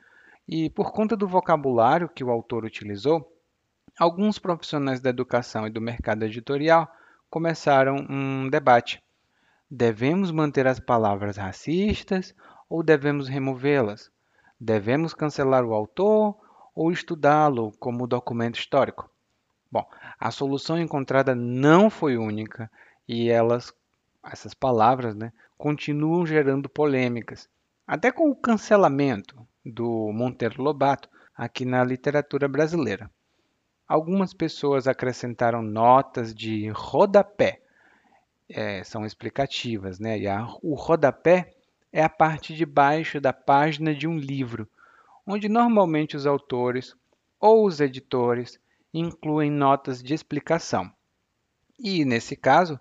E 0.48 0.68
por 0.70 0.90
conta 0.90 1.16
do 1.16 1.28
vocabulário 1.28 2.08
que 2.08 2.24
o 2.24 2.32
autor 2.32 2.64
utilizou, 2.64 3.32
alguns 3.96 4.40
profissionais 4.40 5.00
da 5.00 5.10
educação 5.10 5.68
e 5.68 5.70
do 5.70 5.80
mercado 5.80 6.24
editorial 6.24 6.92
começaram 7.30 7.94
um 8.10 8.50
debate 8.50 9.00
Devemos 9.70 10.30
manter 10.30 10.66
as 10.66 10.80
palavras 10.80 11.36
racistas 11.36 12.34
ou 12.70 12.82
devemos 12.82 13.28
removê-las? 13.28 14.10
Devemos 14.58 15.12
cancelar 15.12 15.62
o 15.62 15.74
autor 15.74 16.36
ou 16.74 16.90
estudá-lo 16.90 17.72
como 17.72 18.06
documento 18.06 18.58
histórico? 18.58 19.10
Bom, 19.70 19.86
a 20.18 20.30
solução 20.30 20.78
encontrada 20.78 21.34
não 21.34 21.90
foi 21.90 22.16
única 22.16 22.70
e 23.06 23.28
elas, 23.28 23.70
essas 24.24 24.54
palavras, 24.54 25.14
né, 25.14 25.34
continuam 25.58 26.24
gerando 26.24 26.66
polêmicas, 26.66 27.46
até 27.86 28.10
com 28.10 28.30
o 28.30 28.36
cancelamento 28.36 29.46
do 29.62 30.10
Monteiro 30.14 30.62
Lobato 30.62 31.10
aqui 31.36 31.66
na 31.66 31.84
literatura 31.84 32.48
brasileira. 32.48 33.10
Algumas 33.86 34.32
pessoas 34.32 34.88
acrescentaram 34.88 35.60
notas 35.62 36.34
de 36.34 36.70
rodapé 36.70 37.60
é, 38.48 38.82
são 38.82 39.04
explicativas, 39.04 39.98
né? 39.98 40.18
E 40.18 40.26
a, 40.26 40.46
o 40.62 40.74
rodapé 40.74 41.54
é 41.92 42.02
a 42.02 42.08
parte 42.08 42.54
de 42.54 42.64
baixo 42.64 43.20
da 43.20 43.32
página 43.32 43.94
de 43.94 44.06
um 44.06 44.16
livro, 44.16 44.68
onde 45.26 45.48
normalmente 45.48 46.16
os 46.16 46.26
autores 46.26 46.94
ou 47.40 47.66
os 47.66 47.80
editores 47.80 48.58
incluem 48.92 49.50
notas 49.50 50.02
de 50.02 50.14
explicação. 50.14 50.90
E 51.78 52.04
nesse 52.04 52.34
caso, 52.34 52.78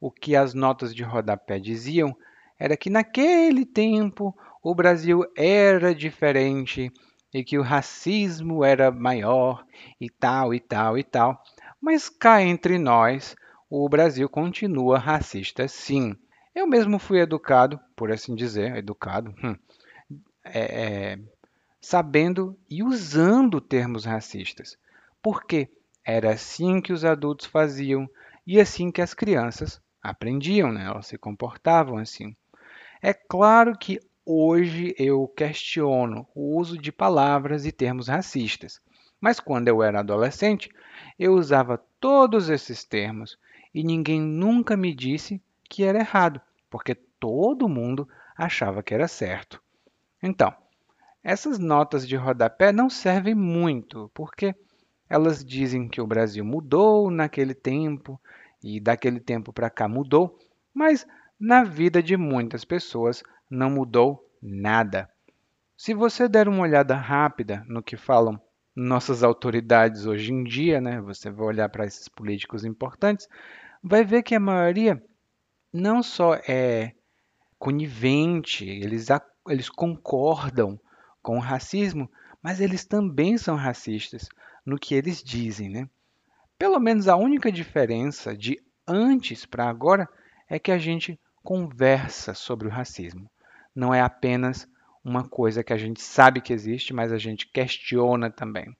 o 0.00 0.10
que 0.10 0.36
as 0.36 0.54
notas 0.54 0.94
de 0.94 1.02
rodapé 1.02 1.58
diziam 1.58 2.16
era 2.58 2.76
que 2.76 2.90
naquele 2.90 3.64
tempo 3.64 4.36
o 4.62 4.74
Brasil 4.74 5.24
era 5.36 5.94
diferente 5.94 6.92
e 7.32 7.44
que 7.44 7.58
o 7.58 7.62
racismo 7.62 8.64
era 8.64 8.90
maior 8.90 9.64
e 10.00 10.08
tal 10.08 10.54
e 10.54 10.60
tal 10.60 10.96
e 10.96 11.02
tal. 11.02 11.42
Mas 11.80 12.08
cá 12.08 12.42
entre 12.42 12.78
nós, 12.78 13.36
o 13.68 13.88
Brasil 13.88 14.28
continua 14.28 14.98
racista, 14.98 15.66
sim. 15.66 16.16
Eu 16.54 16.66
mesmo 16.66 16.98
fui 16.98 17.20
educado, 17.20 17.78
por 17.94 18.10
assim 18.10 18.34
dizer, 18.34 18.76
educado, 18.76 19.34
hum, 19.42 19.56
é, 20.44 20.60
é, 21.12 21.18
sabendo 21.80 22.58
e 22.70 22.82
usando 22.82 23.60
termos 23.60 24.04
racistas. 24.04 24.78
Porque 25.22 25.68
era 26.04 26.32
assim 26.32 26.80
que 26.80 26.92
os 26.92 27.04
adultos 27.04 27.46
faziam 27.46 28.08
e 28.46 28.60
assim 28.60 28.92
que 28.92 29.02
as 29.02 29.12
crianças 29.12 29.80
aprendiam, 30.00 30.72
né? 30.72 30.84
elas 30.86 31.06
se 31.08 31.18
comportavam 31.18 31.98
assim. 31.98 32.34
É 33.02 33.12
claro 33.12 33.76
que 33.76 34.00
hoje 34.24 34.94
eu 34.98 35.26
questiono 35.28 36.26
o 36.34 36.56
uso 36.58 36.78
de 36.78 36.92
palavras 36.92 37.66
e 37.66 37.72
termos 37.72 38.08
racistas, 38.08 38.80
mas 39.20 39.40
quando 39.40 39.68
eu 39.68 39.82
era 39.82 40.00
adolescente, 40.00 40.70
eu 41.18 41.34
usava 41.34 41.82
todos 42.00 42.48
esses 42.48 42.84
termos 42.84 43.36
e 43.76 43.84
ninguém 43.84 44.18
nunca 44.18 44.74
me 44.74 44.94
disse 44.94 45.38
que 45.68 45.84
era 45.84 45.98
errado, 45.98 46.40
porque 46.70 46.94
todo 46.94 47.68
mundo 47.68 48.08
achava 48.34 48.82
que 48.82 48.94
era 48.94 49.06
certo. 49.06 49.62
Então, 50.22 50.50
essas 51.22 51.58
notas 51.58 52.08
de 52.08 52.16
rodapé 52.16 52.72
não 52.72 52.88
servem 52.88 53.34
muito, 53.34 54.10
porque 54.14 54.54
elas 55.10 55.44
dizem 55.44 55.90
que 55.90 56.00
o 56.00 56.06
Brasil 56.06 56.42
mudou 56.42 57.10
naquele 57.10 57.52
tempo 57.52 58.18
e 58.64 58.80
daquele 58.80 59.20
tempo 59.20 59.52
para 59.52 59.68
cá 59.68 59.86
mudou, 59.86 60.38
mas 60.72 61.06
na 61.38 61.62
vida 61.62 62.02
de 62.02 62.16
muitas 62.16 62.64
pessoas 62.64 63.22
não 63.50 63.68
mudou 63.68 64.26
nada. 64.40 65.06
Se 65.76 65.92
você 65.92 66.26
der 66.26 66.48
uma 66.48 66.62
olhada 66.62 66.96
rápida 66.96 67.62
no 67.68 67.82
que 67.82 67.98
falam 67.98 68.40
nossas 68.74 69.22
autoridades 69.22 70.06
hoje 70.06 70.32
em 70.32 70.44
dia, 70.44 70.80
né? 70.80 70.98
Você 71.02 71.30
vai 71.30 71.46
olhar 71.46 71.68
para 71.68 71.86
esses 71.86 72.08
políticos 72.08 72.64
importantes, 72.64 73.26
vai 73.86 74.04
ver 74.04 74.24
que 74.24 74.34
a 74.34 74.40
maioria 74.40 75.00
não 75.72 76.02
só 76.02 76.34
é 76.34 76.92
conivente, 77.56 78.68
eles, 78.68 79.06
eles 79.48 79.70
concordam 79.70 80.78
com 81.22 81.36
o 81.36 81.40
racismo, 81.40 82.10
mas 82.42 82.60
eles 82.60 82.84
também 82.84 83.38
são 83.38 83.54
racistas 83.54 84.28
no 84.64 84.78
que 84.78 84.94
eles 84.94 85.22
dizem, 85.22 85.68
né? 85.68 85.88
Pelo 86.58 86.80
menos 86.80 87.06
a 87.06 87.16
única 87.16 87.52
diferença 87.52 88.36
de 88.36 88.60
antes 88.86 89.46
para 89.46 89.68
agora 89.68 90.08
é 90.48 90.58
que 90.58 90.72
a 90.72 90.78
gente 90.78 91.18
conversa 91.44 92.34
sobre 92.34 92.66
o 92.66 92.70
racismo. 92.70 93.30
Não 93.74 93.94
é 93.94 94.00
apenas 94.00 94.68
uma 95.04 95.28
coisa 95.28 95.62
que 95.62 95.72
a 95.72 95.76
gente 95.76 96.02
sabe 96.02 96.40
que 96.40 96.52
existe, 96.52 96.92
mas 96.92 97.12
a 97.12 97.18
gente 97.18 97.46
questiona 97.46 98.30
também. 98.30 98.76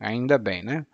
Ainda 0.00 0.38
bem, 0.38 0.62
né? 0.62 0.86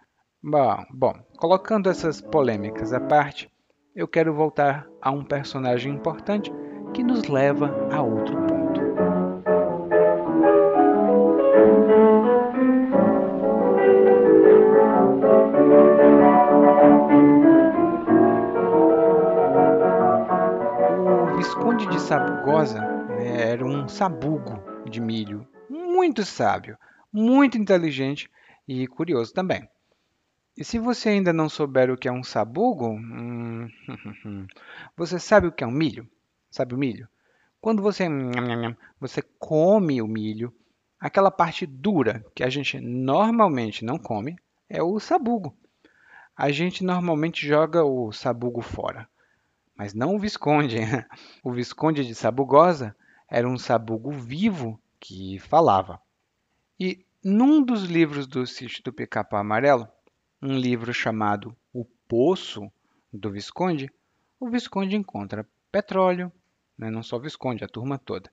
Bom, 0.43 0.85
bom, 0.91 1.13
colocando 1.37 1.89
essas 1.89 2.21
polêmicas 2.21 2.93
à 2.93 2.99
parte, 2.99 3.52
eu 3.95 4.09
quero 4.09 4.33
voltar 4.33 4.87
a 5.01 5.11
um 5.11 5.23
personagem 5.23 5.93
importante 5.93 6.51
que 6.95 7.03
nos 7.03 7.29
leva 7.29 7.71
a 7.91 8.03
outro 8.03 8.37
ponto. 8.47 8.81
O 21.33 21.37
Visconde 21.37 21.87
de 21.89 22.01
Sabugosa 22.01 22.81
né, 22.81 23.51
era 23.51 23.65
um 23.65 23.87
sabugo 23.89 24.59
de 24.89 25.01
milho, 25.01 25.47
muito 25.69 26.25
sábio, 26.25 26.79
muito 27.13 27.59
inteligente 27.59 28.31
e 28.67 28.87
curioso 28.87 29.35
também. 29.35 29.69
E 30.57 30.65
se 30.65 30.79
você 30.79 31.09
ainda 31.09 31.33
não 31.33 31.49
souber 31.49 31.91
o 31.91 31.97
que 31.97 32.09
é 32.09 32.13
um 32.13 32.23
sabugo, 32.23 32.89
hum, 32.89 33.69
você 34.97 35.19
sabe 35.19 35.47
o 35.47 35.53
que 35.53 35.65
é 35.65 35.67
um 35.67 35.71
milho? 35.71 36.07
Sabe 36.51 36.75
o 36.75 36.79
milho? 36.79 37.09
Quando 37.61 37.81
você, 37.81 38.07
você 39.01 39.23
come 39.39 40.03
o 40.03 40.07
milho, 40.07 40.55
aquela 41.01 41.31
parte 41.31 41.65
dura 41.65 42.25
que 42.35 42.43
a 42.43 42.51
gente 42.51 42.79
normalmente 42.81 43.85
não 43.85 43.99
come 43.99 44.37
é 44.69 44.83
o 44.83 44.99
sabugo. 45.01 45.57
A 46.37 46.51
gente 46.51 46.83
normalmente 46.83 47.47
joga 47.47 47.85
o 47.85 48.13
sabugo 48.13 48.61
fora, 48.61 49.09
mas 49.77 49.95
não 49.95 50.17
o 50.17 50.19
visconde. 50.19 50.77
O 51.45 51.53
visconde 51.53 52.05
de 52.07 52.15
Sabugosa 52.15 52.97
era 53.29 53.49
um 53.49 53.59
sabugo 53.59 54.11
vivo 54.13 54.81
que 55.01 55.39
falava. 55.41 56.01
E 56.79 57.05
num 57.23 57.63
dos 57.63 57.85
livros 57.85 58.27
do 58.27 58.47
Sítio 58.47 58.83
do 58.83 58.93
Pica-Pau 58.93 59.41
Amarelo, 59.41 59.89
um 60.43 60.59
livro 60.59 60.93
chamado 60.93 61.57
O 61.73 61.85
Poço 62.09 62.69
do 63.13 63.31
Visconde, 63.31 63.89
o 64.41 64.51
Visconde 64.51 64.97
encontra 64.97 65.47
petróleo, 65.71 66.33
né? 66.77 66.91
não 66.91 67.01
só 67.01 67.17
o 67.17 67.21
Visconde, 67.21 67.63
a 67.63 67.69
turma 67.69 67.97
toda. 67.97 68.29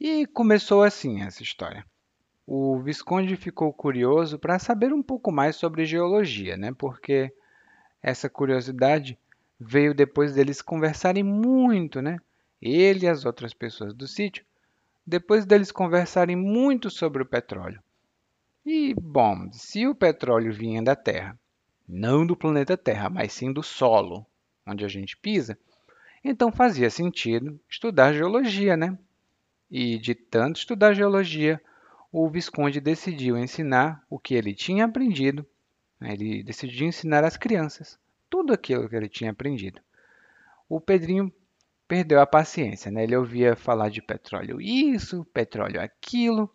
E 0.00 0.26
começou 0.26 0.82
assim 0.82 1.22
essa 1.22 1.44
história. 1.44 1.86
O 2.44 2.80
Visconde 2.80 3.36
ficou 3.36 3.72
curioso 3.72 4.36
para 4.36 4.58
saber 4.58 4.92
um 4.92 5.02
pouco 5.02 5.30
mais 5.30 5.54
sobre 5.54 5.84
geologia, 5.84 6.56
né? 6.56 6.74
porque 6.76 7.32
essa 8.02 8.28
curiosidade 8.28 9.16
veio 9.58 9.94
depois 9.94 10.34
deles 10.34 10.60
conversarem 10.60 11.22
muito, 11.22 12.02
né? 12.02 12.18
ele 12.60 13.06
e 13.06 13.08
as 13.08 13.24
outras 13.24 13.54
pessoas 13.54 13.94
do 13.94 14.08
sítio, 14.08 14.44
depois 15.06 15.46
deles 15.46 15.70
conversarem 15.70 16.34
muito 16.34 16.90
sobre 16.90 17.22
o 17.22 17.26
petróleo. 17.26 17.80
E, 18.66 18.92
bom, 18.94 19.52
se 19.52 19.86
o 19.86 19.94
petróleo 19.94 20.52
vinha 20.52 20.82
da 20.82 20.96
Terra, 20.96 21.38
não 21.88 22.26
do 22.26 22.36
planeta 22.36 22.76
Terra, 22.76 23.10
mas 23.10 23.32
sim 23.32 23.52
do 23.52 23.62
solo 23.62 24.26
onde 24.66 24.84
a 24.84 24.88
gente 24.88 25.16
pisa, 25.16 25.58
então 26.24 26.50
fazia 26.50 26.88
sentido 26.88 27.60
estudar 27.68 28.14
geologia, 28.14 28.76
né? 28.76 28.98
E 29.70 29.98
de 29.98 30.14
tanto 30.14 30.56
estudar 30.56 30.94
geologia, 30.94 31.60
o 32.10 32.28
Visconde 32.28 32.80
decidiu 32.80 33.36
ensinar 33.36 34.02
o 34.08 34.18
que 34.18 34.34
ele 34.34 34.54
tinha 34.54 34.84
aprendido. 34.84 35.44
Né? 36.00 36.12
Ele 36.12 36.42
decidiu 36.42 36.86
ensinar 36.86 37.24
às 37.24 37.36
crianças 37.36 37.98
tudo 38.30 38.52
aquilo 38.52 38.88
que 38.88 38.96
ele 38.96 39.08
tinha 39.08 39.30
aprendido. 39.30 39.80
O 40.68 40.80
Pedrinho 40.80 41.32
perdeu 41.86 42.20
a 42.20 42.26
paciência, 42.26 42.90
né? 42.90 43.04
Ele 43.04 43.16
ouvia 43.16 43.54
falar 43.54 43.90
de 43.90 44.00
petróleo 44.00 44.60
isso, 44.60 45.24
petróleo 45.26 45.80
aquilo, 45.80 46.50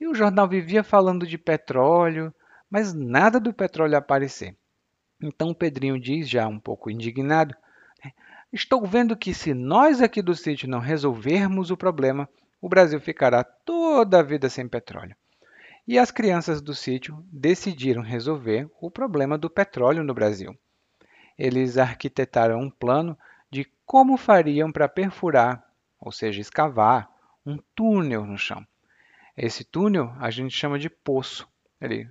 e 0.00 0.06
o 0.06 0.14
jornal 0.14 0.48
vivia 0.48 0.82
falando 0.82 1.26
de 1.26 1.38
petróleo, 1.38 2.34
mas 2.70 2.92
nada 2.92 3.38
do 3.40 3.52
petróleo 3.52 3.96
aparecer. 3.96 4.56
Então 5.22 5.54
Pedrinho 5.54 5.98
diz, 5.98 6.28
já 6.28 6.46
um 6.46 6.58
pouco 6.58 6.90
indignado, 6.90 7.54
né, 8.04 8.12
Estou 8.52 8.86
vendo 8.86 9.16
que 9.16 9.34
se 9.34 9.52
nós 9.52 10.00
aqui 10.00 10.22
do 10.22 10.34
sítio 10.34 10.68
não 10.68 10.78
resolvermos 10.78 11.70
o 11.70 11.76
problema, 11.76 12.28
o 12.60 12.68
Brasil 12.68 13.00
ficará 13.00 13.42
toda 13.42 14.20
a 14.20 14.22
vida 14.22 14.48
sem 14.48 14.68
petróleo. 14.68 15.16
E 15.86 15.98
as 15.98 16.10
crianças 16.10 16.62
do 16.62 16.74
sítio 16.74 17.22
decidiram 17.30 18.02
resolver 18.02 18.68
o 18.80 18.90
problema 18.90 19.36
do 19.36 19.50
petróleo 19.50 20.02
no 20.02 20.14
Brasil. 20.14 20.56
Eles 21.38 21.76
arquitetaram 21.76 22.60
um 22.60 22.70
plano 22.70 23.18
de 23.50 23.70
como 23.84 24.16
fariam 24.16 24.72
para 24.72 24.88
perfurar, 24.88 25.62
ou 26.00 26.10
seja, 26.10 26.40
escavar, 26.40 27.10
um 27.44 27.58
túnel 27.74 28.24
no 28.24 28.38
chão. 28.38 28.66
Esse 29.36 29.64
túnel 29.64 30.14
a 30.18 30.30
gente 30.30 30.56
chama 30.56 30.78
de 30.78 30.88
poço. 30.88 31.46
Ele, 31.80 32.08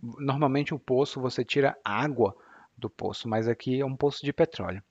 normalmente 0.00 0.74
o 0.74 0.78
poço 0.78 1.20
você 1.20 1.44
tira 1.44 1.76
água 1.84 2.36
do 2.76 2.88
poço, 2.88 3.28
mas 3.28 3.48
aqui 3.48 3.80
é 3.80 3.84
um 3.84 3.96
poço 3.96 4.24
de 4.24 4.32
petróleo. 4.32 4.82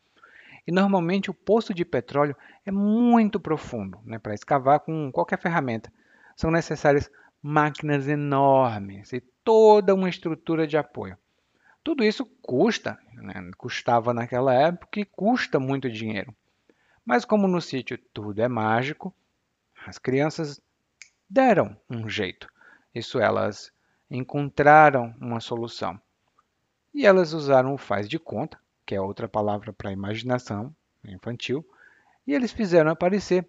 E 0.66 0.72
normalmente 0.72 1.32
o 1.32 1.34
poço 1.34 1.74
de 1.74 1.84
petróleo 1.84 2.36
é 2.66 2.72
muito 2.72 3.40
profundo, 3.40 4.00
né? 4.04 4.20
para 4.20 4.34
escavar 4.34 4.80
com 4.82 5.12
qualquer 5.12 5.40
ferramenta. 5.40 5.92
São 6.36 6.52
necessárias 6.52 7.10
máquinas 7.42 8.08
enormes 8.08 9.12
e 9.12 9.22
toda 9.44 9.96
uma 9.96 10.10
estrutura 10.10 10.68
de 10.68 10.78
apoio. 10.78 11.18
Tudo 11.84 12.04
isso 12.04 12.26
custa, 12.42 13.00
né? 13.14 13.34
custava 13.58 14.14
naquela 14.14 14.54
época 14.54 15.00
e 15.00 15.06
custa 15.06 15.60
muito 15.60 15.90
dinheiro. 15.90 16.34
Mas 17.04 17.26
como 17.26 17.48
no 17.48 17.60
sítio 17.60 17.98
tudo 18.14 18.42
é 18.42 18.48
mágico, 18.48 19.14
as 19.86 19.98
crianças 19.98 20.62
deram 21.28 21.76
um 21.90 22.08
jeito. 22.08 22.48
Isso 22.94 23.20
elas 23.20 23.72
encontraram 24.12 25.16
uma 25.20 25.40
solução. 25.40 26.00
E 26.94 27.06
elas 27.06 27.32
usaram 27.32 27.74
o 27.74 27.78
faz 27.78 28.10
de 28.10 28.20
conta, 28.20 28.60
que 28.86 28.94
é 28.94 29.00
outra 29.00 29.28
palavra 29.28 29.72
para 29.72 29.92
imaginação 29.92 30.76
infantil, 31.06 31.66
e 32.28 32.34
eles 32.34 32.52
fizeram 32.52 32.92
aparecer 32.92 33.48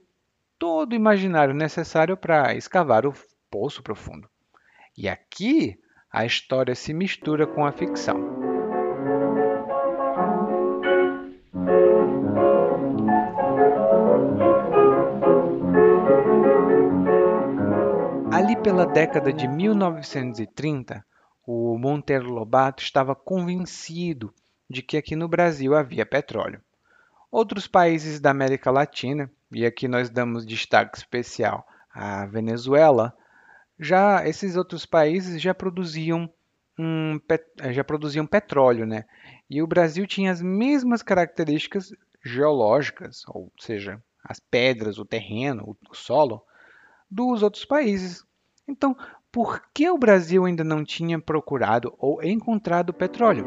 todo 0.59 0.93
o 0.93 0.97
imaginário 0.97 1.53
necessário 1.53 2.17
para 2.17 2.55
escavar 2.55 3.05
o 3.05 3.13
poço 3.51 3.83
profundo. 3.83 4.31
E 4.97 5.09
aqui 5.09 5.79
a 6.11 6.25
história 6.25 6.75
se 6.75 6.95
mistura 6.95 7.47
com 7.47 7.67
a 7.67 7.73
ficção. 7.73 8.52
Pela 18.63 18.87
década 18.87 19.33
de 19.33 19.49
1930, 19.49 21.05
o 21.45 21.77
Monteiro 21.77 22.31
Lobato 22.31 22.81
estava 22.81 23.13
convencido 23.13 24.33
de 24.71 24.81
que 24.83 24.97
aqui 24.97 25.17
no 25.17 25.27
Brasil 25.27 25.75
havia 25.75 26.07
petróleo. 26.07 26.61
Outros 27.29 27.67
países 27.67 28.21
da 28.21 28.31
América 28.31 28.71
Latina, 28.71 29.29
e 29.51 29.67
aqui 29.67 29.89
nós 29.89 30.09
damos 30.09 30.47
destaque 30.47 30.97
especial 30.97 31.67
à 31.93 32.25
Venezuela, 32.27 33.13
já 33.81 34.25
esses 34.29 34.55
outros 34.55 34.87
países 34.87 35.43
já 35.43 35.53
produziam 35.53 36.33
um, 36.79 37.19
já 37.73 37.83
produziam 37.83 38.25
petróleo, 38.25 38.87
né? 38.87 39.07
E 39.51 39.61
o 39.61 39.67
Brasil 39.67 40.07
tinha 40.07 40.31
as 40.31 40.41
mesmas 40.41 41.03
características 41.03 41.93
geológicas, 42.25 43.25
ou 43.27 43.53
seja, 43.59 44.01
as 44.23 44.39
pedras, 44.39 44.99
o 44.99 45.05
terreno, 45.05 45.77
o 45.91 45.95
solo, 45.97 46.45
dos 47.11 47.43
outros 47.43 47.65
países 47.65 48.25
então, 48.67 48.97
por 49.31 49.63
que 49.75 49.89
o 49.91 49.99
Brasil 49.99 50.45
ainda 50.45 50.63
não 50.63 50.85
tinha 50.85 51.19
procurado 51.19 51.95
ou 51.99 52.23
encontrado 52.23 52.93
petróleo? 52.93 53.47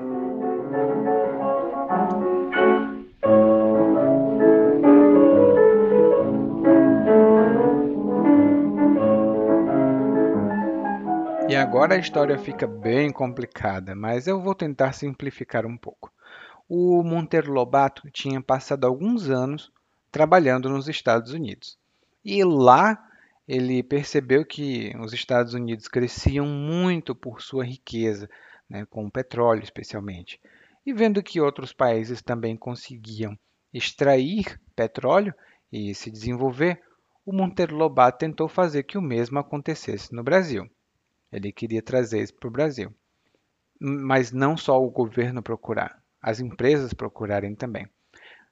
E 11.48 11.56
agora 11.56 11.96
a 11.96 11.98
história 11.98 12.38
fica 12.38 12.68
bem 12.68 13.12
complicada, 13.12 13.96
mas 13.96 14.28
eu 14.28 14.42
vou 14.42 14.54
tentar 14.54 14.92
simplificar 14.92 15.66
um 15.66 15.78
pouco. 15.78 16.12
O 16.68 17.04
Monteiro 17.04 17.54
Lobato 17.54 18.10
tinha 18.12 18.42
passado 18.42 18.86
alguns 18.86 19.30
anos 19.30 19.72
trabalhando 20.12 20.68
nos 20.68 20.90
Estados 20.90 21.32
Unidos. 21.32 21.78
E 22.24 22.44
lá 22.44 23.05
ele 23.48 23.84
percebeu 23.84 24.46
que 24.46 24.96
os 24.98 25.14
Estados 25.14 25.54
Unidos 25.54 25.88
cresciam 25.88 26.46
muito 26.46 27.14
por 27.14 27.42
sua 27.42 27.64
riqueza, 27.64 28.30
né, 28.70 28.86
com 28.86 29.06
o 29.06 29.12
petróleo 29.12 29.64
especialmente. 29.64 30.40
E 30.86 30.94
vendo 30.94 31.22
que 31.24 31.42
outros 31.42 31.74
países 31.74 32.22
também 32.22 32.56
conseguiam 32.56 33.38
extrair 33.74 34.60
petróleo 34.76 35.34
e 35.72 35.94
se 35.94 36.10
desenvolver, 36.10 36.82
o 37.26 37.34
Monteiro 37.34 37.76
Lobato 37.76 38.20
tentou 38.20 38.48
fazer 38.48 38.84
que 38.84 38.98
o 38.98 39.02
mesmo 39.02 39.40
acontecesse 39.40 40.14
no 40.14 40.24
Brasil. 40.24 40.70
Ele 41.32 41.52
queria 41.52 41.82
trazer 41.82 42.22
isso 42.22 42.34
para 42.36 42.48
o 42.48 42.52
Brasil. 42.52 42.94
Mas 43.80 44.32
não 44.32 44.56
só 44.56 44.82
o 44.82 44.90
governo 44.90 45.42
procurar, 45.44 46.02
as 46.22 46.40
empresas 46.40 46.94
procurarem 46.94 47.56
também, 47.56 47.88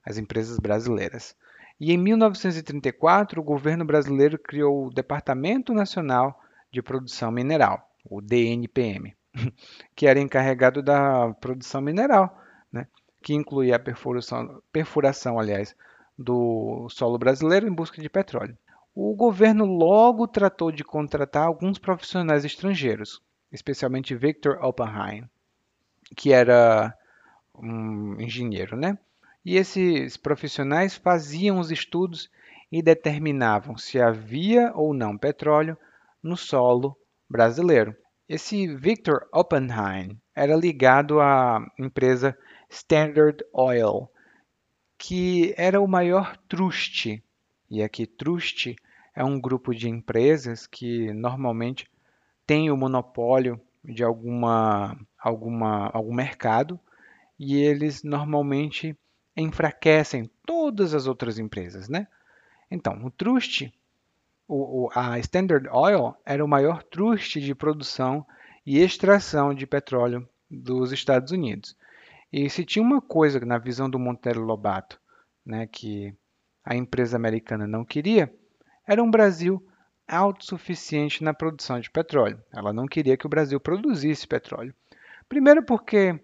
as 0.03 0.17
empresas 0.17 0.59
brasileiras. 0.59 1.35
E 1.79 1.91
em 1.91 1.97
1934, 1.97 3.41
o 3.41 3.43
governo 3.43 3.83
brasileiro 3.83 4.37
criou 4.37 4.87
o 4.87 4.93
Departamento 4.93 5.73
Nacional 5.73 6.39
de 6.71 6.81
Produção 6.81 7.31
Mineral, 7.31 7.89
o 8.09 8.21
DNPM, 8.21 9.15
que 9.95 10.07
era 10.07 10.19
encarregado 10.19 10.81
da 10.81 11.33
produção 11.33 11.81
mineral, 11.81 12.39
né? 12.71 12.87
que 13.21 13.33
incluía 13.33 13.75
a 13.75 13.79
perfuração, 13.79 14.61
perfuração 14.71 15.39
aliás, 15.39 15.75
do 16.17 16.87
solo 16.89 17.17
brasileiro 17.17 17.67
em 17.67 17.73
busca 17.73 18.01
de 18.01 18.09
petróleo. 18.09 18.57
O 18.95 19.15
governo 19.15 19.65
logo 19.65 20.27
tratou 20.27 20.71
de 20.71 20.83
contratar 20.83 21.47
alguns 21.47 21.79
profissionais 21.79 22.45
estrangeiros, 22.45 23.21
especialmente 23.51 24.15
Victor 24.15 24.63
Oppenheim, 24.63 25.27
que 26.15 26.31
era 26.31 26.95
um 27.55 28.19
engenheiro, 28.21 28.77
né? 28.77 28.97
E 29.45 29.57
esses 29.57 30.15
profissionais 30.15 30.95
faziam 30.95 31.59
os 31.59 31.69
estudos 31.69 32.29
e 32.71 32.81
determinavam 32.81 33.77
se 33.77 33.99
havia 33.99 34.71
ou 34.73 34.93
não 34.93 35.17
petróleo 35.17 35.77
no 36.21 36.37
solo 36.37 36.97
brasileiro. 37.29 37.95
Esse 38.27 38.67
Victor 38.73 39.27
Oppenheim 39.33 40.17
era 40.33 40.55
ligado 40.55 41.19
à 41.19 41.63
empresa 41.77 42.37
Standard 42.69 43.43
Oil, 43.53 44.09
que 44.97 45.53
era 45.57 45.81
o 45.81 45.87
maior 45.87 46.37
truste 46.47 47.21
E 47.69 47.83
aqui 47.83 48.07
trust 48.07 48.75
é 49.13 49.23
um 49.23 49.39
grupo 49.39 49.75
de 49.75 49.89
empresas 49.89 50.65
que 50.65 51.13
normalmente 51.13 51.87
tem 52.47 52.71
o 52.71 52.77
monopólio 52.77 53.59
de 53.83 54.03
alguma, 54.03 54.97
alguma, 55.19 55.91
algum 55.93 56.13
mercado 56.13 56.79
e 57.37 57.57
eles 57.57 58.03
normalmente 58.03 58.97
enfraquecem 59.35 60.29
todas 60.45 60.93
as 60.93 61.07
outras 61.07 61.39
empresas, 61.39 61.89
né? 61.89 62.07
Então, 62.69 63.05
o 63.05 63.11
trust, 63.11 63.73
o, 64.47 64.89
a 64.93 65.19
Standard 65.19 65.67
Oil 65.69 66.15
era 66.25 66.43
o 66.43 66.47
maior 66.47 66.83
trust 66.83 67.39
de 67.39 67.55
produção 67.55 68.25
e 68.65 68.79
extração 68.79 69.53
de 69.53 69.67
petróleo 69.67 70.27
dos 70.49 70.91
Estados 70.91 71.31
Unidos. 71.31 71.75
E 72.31 72.49
se 72.49 72.65
tinha 72.65 72.83
uma 72.83 73.01
coisa 73.01 73.39
na 73.41 73.57
visão 73.57 73.89
do 73.89 73.99
Monteiro 73.99 74.41
Lobato, 74.41 74.99
né, 75.45 75.67
que 75.67 76.15
a 76.63 76.75
empresa 76.75 77.15
americana 77.15 77.67
não 77.67 77.83
queria, 77.83 78.33
era 78.87 79.03
um 79.03 79.11
Brasil 79.11 79.63
autossuficiente 80.07 81.23
na 81.23 81.33
produção 81.33 81.79
de 81.79 81.89
petróleo. 81.89 82.41
Ela 82.51 82.73
não 82.73 82.85
queria 82.85 83.17
que 83.17 83.25
o 83.25 83.29
Brasil 83.29 83.59
produzisse 83.59 84.27
petróleo. 84.27 84.73
Primeiro 85.27 85.63
porque 85.63 86.19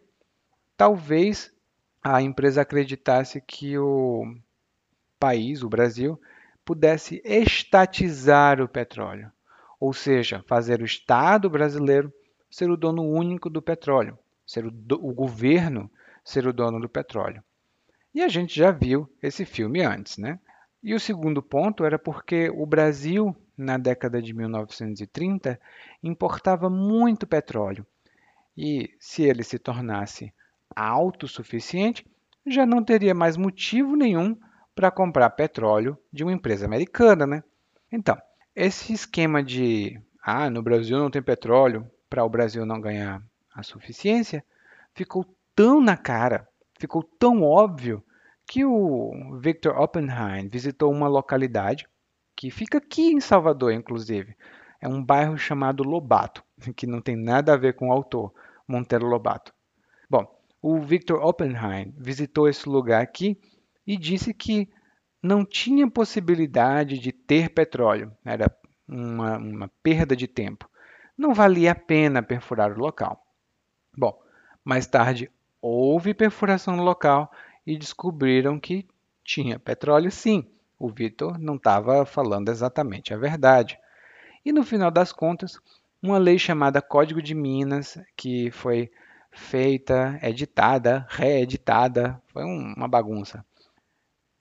talvez 0.76 1.54
a 2.04 2.22
empresa 2.22 2.62
acreditasse 2.62 3.42
que 3.42 3.78
o 3.78 4.36
país, 5.20 5.64
o 5.64 5.70
Brasil, 5.70 6.20
pudesse 6.64 7.22
estatizar 7.26 8.62
o 8.62 8.68
petróleo, 8.68 9.32
ou 9.80 9.94
seja, 9.94 10.44
fazer 10.48 10.82
o 10.82 10.86
Estado 10.86 11.50
brasileiro 11.50 12.14
ser 12.50 12.70
o 12.70 12.78
dono 12.78 13.04
único 13.04 13.50
do 13.50 13.62
petróleo, 13.62 14.18
ser 14.46 14.66
o, 14.66 14.72
do, 14.72 14.96
o 15.06 15.14
governo 15.14 15.90
ser 16.24 16.48
o 16.48 16.54
dono 16.54 16.80
do 16.80 16.90
petróleo. 16.90 17.44
E 18.14 18.22
a 18.22 18.28
gente 18.28 18.56
já 18.56 18.72
viu 18.72 19.10
esse 19.22 19.46
filme 19.46 19.82
antes, 19.82 20.18
né? 20.18 20.40
E 20.82 20.94
o 20.94 21.00
segundo 21.00 21.42
ponto 21.42 21.84
era 21.84 22.00
porque 22.00 22.50
o 22.50 22.66
Brasil, 22.66 23.36
na 23.58 23.78
década 23.78 24.22
de 24.22 24.34
1930, 24.34 25.60
importava 26.02 26.70
muito 26.70 27.28
petróleo. 27.28 27.86
E 28.56 28.96
se 29.00 29.24
ele 29.24 29.44
se 29.44 29.60
tornasse 29.60 30.34
autossuficiente, 30.76 32.06
já 32.46 32.66
não 32.66 32.84
teria 32.84 33.14
mais 33.14 33.38
motivo 33.38 33.96
nenhum 33.96 34.38
para 34.76 34.92
comprar 34.92 35.30
petróleo 35.32 35.98
de 36.12 36.24
uma 36.24 36.34
empresa 36.34 36.66
americana, 36.66 37.28
né? 37.28 37.44
Então, 37.92 38.18
esse 38.56 38.94
esquema 38.94 39.44
de 39.44 40.00
ah, 40.24 40.50
no 40.50 40.62
Brasil 40.62 40.98
não 40.98 41.10
tem 41.10 41.22
petróleo, 41.22 41.90
para 42.10 42.24
o 42.24 42.30
Brasil 42.30 42.66
não 42.66 42.82
ganhar 42.82 43.22
a 43.54 43.64
suficiência, 43.64 44.44
ficou 44.94 45.26
tão 45.56 45.82
na 45.82 45.96
cara, 45.96 46.48
ficou 46.80 47.04
tão 47.04 47.44
óbvio 47.44 48.04
que 48.48 48.66
o 48.66 49.38
Victor 49.40 49.80
Oppenheim 49.80 50.48
visitou 50.48 50.92
uma 50.92 51.08
localidade 51.08 51.88
que 52.36 52.50
fica 52.50 52.78
aqui 52.78 53.12
em 53.12 53.20
Salvador, 53.20 53.74
inclusive. 53.74 54.36
É 54.82 54.88
um 54.88 55.04
bairro 55.04 55.38
chamado 55.38 55.84
Lobato, 55.84 56.44
que 56.76 56.88
não 56.88 57.02
tem 57.02 57.16
nada 57.16 57.54
a 57.54 57.58
ver 57.58 57.74
com 57.74 57.90
o 57.90 57.92
autor, 57.92 58.34
Monteiro 58.68 59.06
Lobato. 59.06 59.54
Bom, 60.10 60.26
o 60.62 60.80
Victor 60.82 61.24
Oppenheim 61.24 61.94
visitou 61.98 62.48
esse 62.48 62.68
lugar 62.68 63.02
aqui 63.02 63.40
e 63.86 63.98
disse 63.98 64.34
que 64.34 64.70
não 65.22 65.46
tinha 65.46 65.90
possibilidade 65.90 66.98
de 66.98 67.12
ter 67.12 67.50
petróleo, 67.50 68.12
era 68.24 68.52
uma, 68.88 69.38
uma 69.38 69.72
perda 69.84 70.16
de 70.16 70.28
tempo. 70.28 70.70
Não 71.18 71.34
valia 71.34 71.72
a 71.72 71.76
pena 71.76 72.24
perfurar 72.24 72.72
o 72.72 72.80
local. 72.80 73.26
Bom, 73.98 74.18
mais 74.64 74.88
tarde 74.88 75.30
houve 75.62 76.14
perfuração 76.14 76.76
no 76.76 76.84
local 76.84 77.32
e 77.66 77.78
descobriram 77.78 78.60
que 78.60 78.88
tinha 79.24 79.60
petróleo 79.60 80.10
sim. 80.10 80.46
O 80.78 80.90
Vitor 80.90 81.38
não 81.38 81.56
estava 81.56 82.06
falando 82.06 82.50
exatamente 82.50 83.14
a 83.14 83.18
verdade. 83.18 83.78
E 84.46 84.52
no 84.54 84.64
final 84.64 84.90
das 84.90 85.12
contas, 85.12 85.60
uma 86.02 86.18
lei 86.18 86.40
chamada 86.40 86.82
Código 86.82 87.22
de 87.22 87.36
Minas, 87.36 88.00
que 88.16 88.50
foi 88.52 88.90
feita, 89.32 90.20
editada, 90.22 91.06
reeditada, 91.10 92.22
foi 92.28 92.44
uma 92.44 92.88
bagunça. 92.88 93.46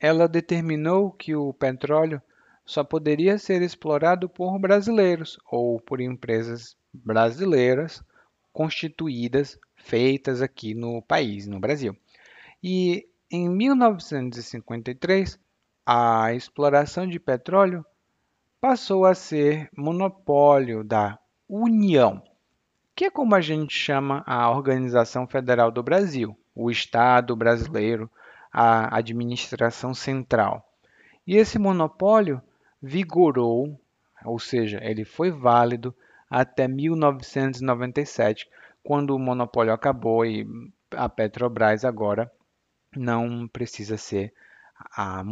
Ela 0.01 0.29
determinou 0.29 1.11
que 1.11 1.35
o 1.35 1.53
petróleo 1.53 2.23
só 2.65 2.85
poderia 2.85 3.39
ser 3.39 3.63
explorado 3.63 4.29
por 4.29 4.59
brasileiros 4.59 5.39
ou 5.51 5.81
por 5.81 6.01
empresas 6.01 6.77
brasileiras 6.93 8.03
constituídas, 8.53 9.59
feitas 9.77 10.43
aqui 10.43 10.75
no 10.75 11.01
país, 11.03 11.47
no 11.47 11.59
Brasil. 11.59 11.97
E 12.63 13.09
em 13.31 13.49
1953, 13.49 15.39
a 15.87 16.35
exploração 16.35 17.07
de 17.07 17.19
petróleo 17.19 17.85
passou 18.61 19.05
a 19.07 19.15
ser 19.15 19.71
monopólio 19.77 20.83
da 20.83 21.19
União, 21.49 22.23
que 22.99 23.05
é 23.05 23.11
como 23.11 23.37
a 23.37 23.41
gente 23.41 23.73
chama 23.73 24.25
a 24.27 24.51
Organização 24.51 25.25
Federal 25.25 25.71
do 25.71 25.85
Brasil, 25.85 26.37
o 26.53 26.69
Estado 26.69 27.37
brasileiro, 27.37 28.11
a 28.53 28.97
administração 28.97 29.95
central. 29.95 30.69
E 31.25 31.37
esse 31.37 31.61
monopólio 31.61 32.43
vigorou, 32.83 33.81
ou 34.25 34.41
seja, 34.41 34.81
ele 34.83 35.05
foi 35.05 35.31
válido 35.31 35.95
até 36.29 36.67
1997, 36.67 38.51
quando 38.83 39.15
o 39.15 39.19
monopólio 39.21 39.73
acabou 39.73 40.27
e 40.27 40.45
a 40.91 41.09
Petrobras 41.09 41.85
agora 41.85 42.29
não 42.97 43.47
precisa 43.47 43.97
ser 43.97 44.35
a 44.91 45.23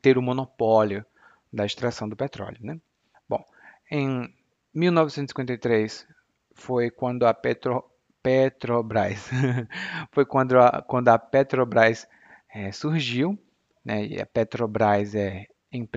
ter 0.00 0.16
o 0.16 0.22
monopólio 0.22 1.04
da 1.52 1.66
extração 1.66 2.08
do 2.08 2.14
petróleo. 2.14 2.58
Né? 2.60 2.80
Bom, 3.28 3.44
em 3.90 4.32
1953 4.72 6.19
foi 6.54 6.90
quando 6.90 7.26
a 7.26 7.34
Petro, 7.34 7.84
Petrobras 8.22 9.30
foi 10.12 10.26
quando 10.26 10.58
a, 10.58 10.82
quando 10.82 11.08
a 11.08 11.18
Petrobras 11.18 12.06
é, 12.52 12.70
surgiu, 12.72 13.38
né? 13.84 14.04
E 14.06 14.20
a 14.20 14.26
Petrobras 14.26 15.14
é, 15.14 15.46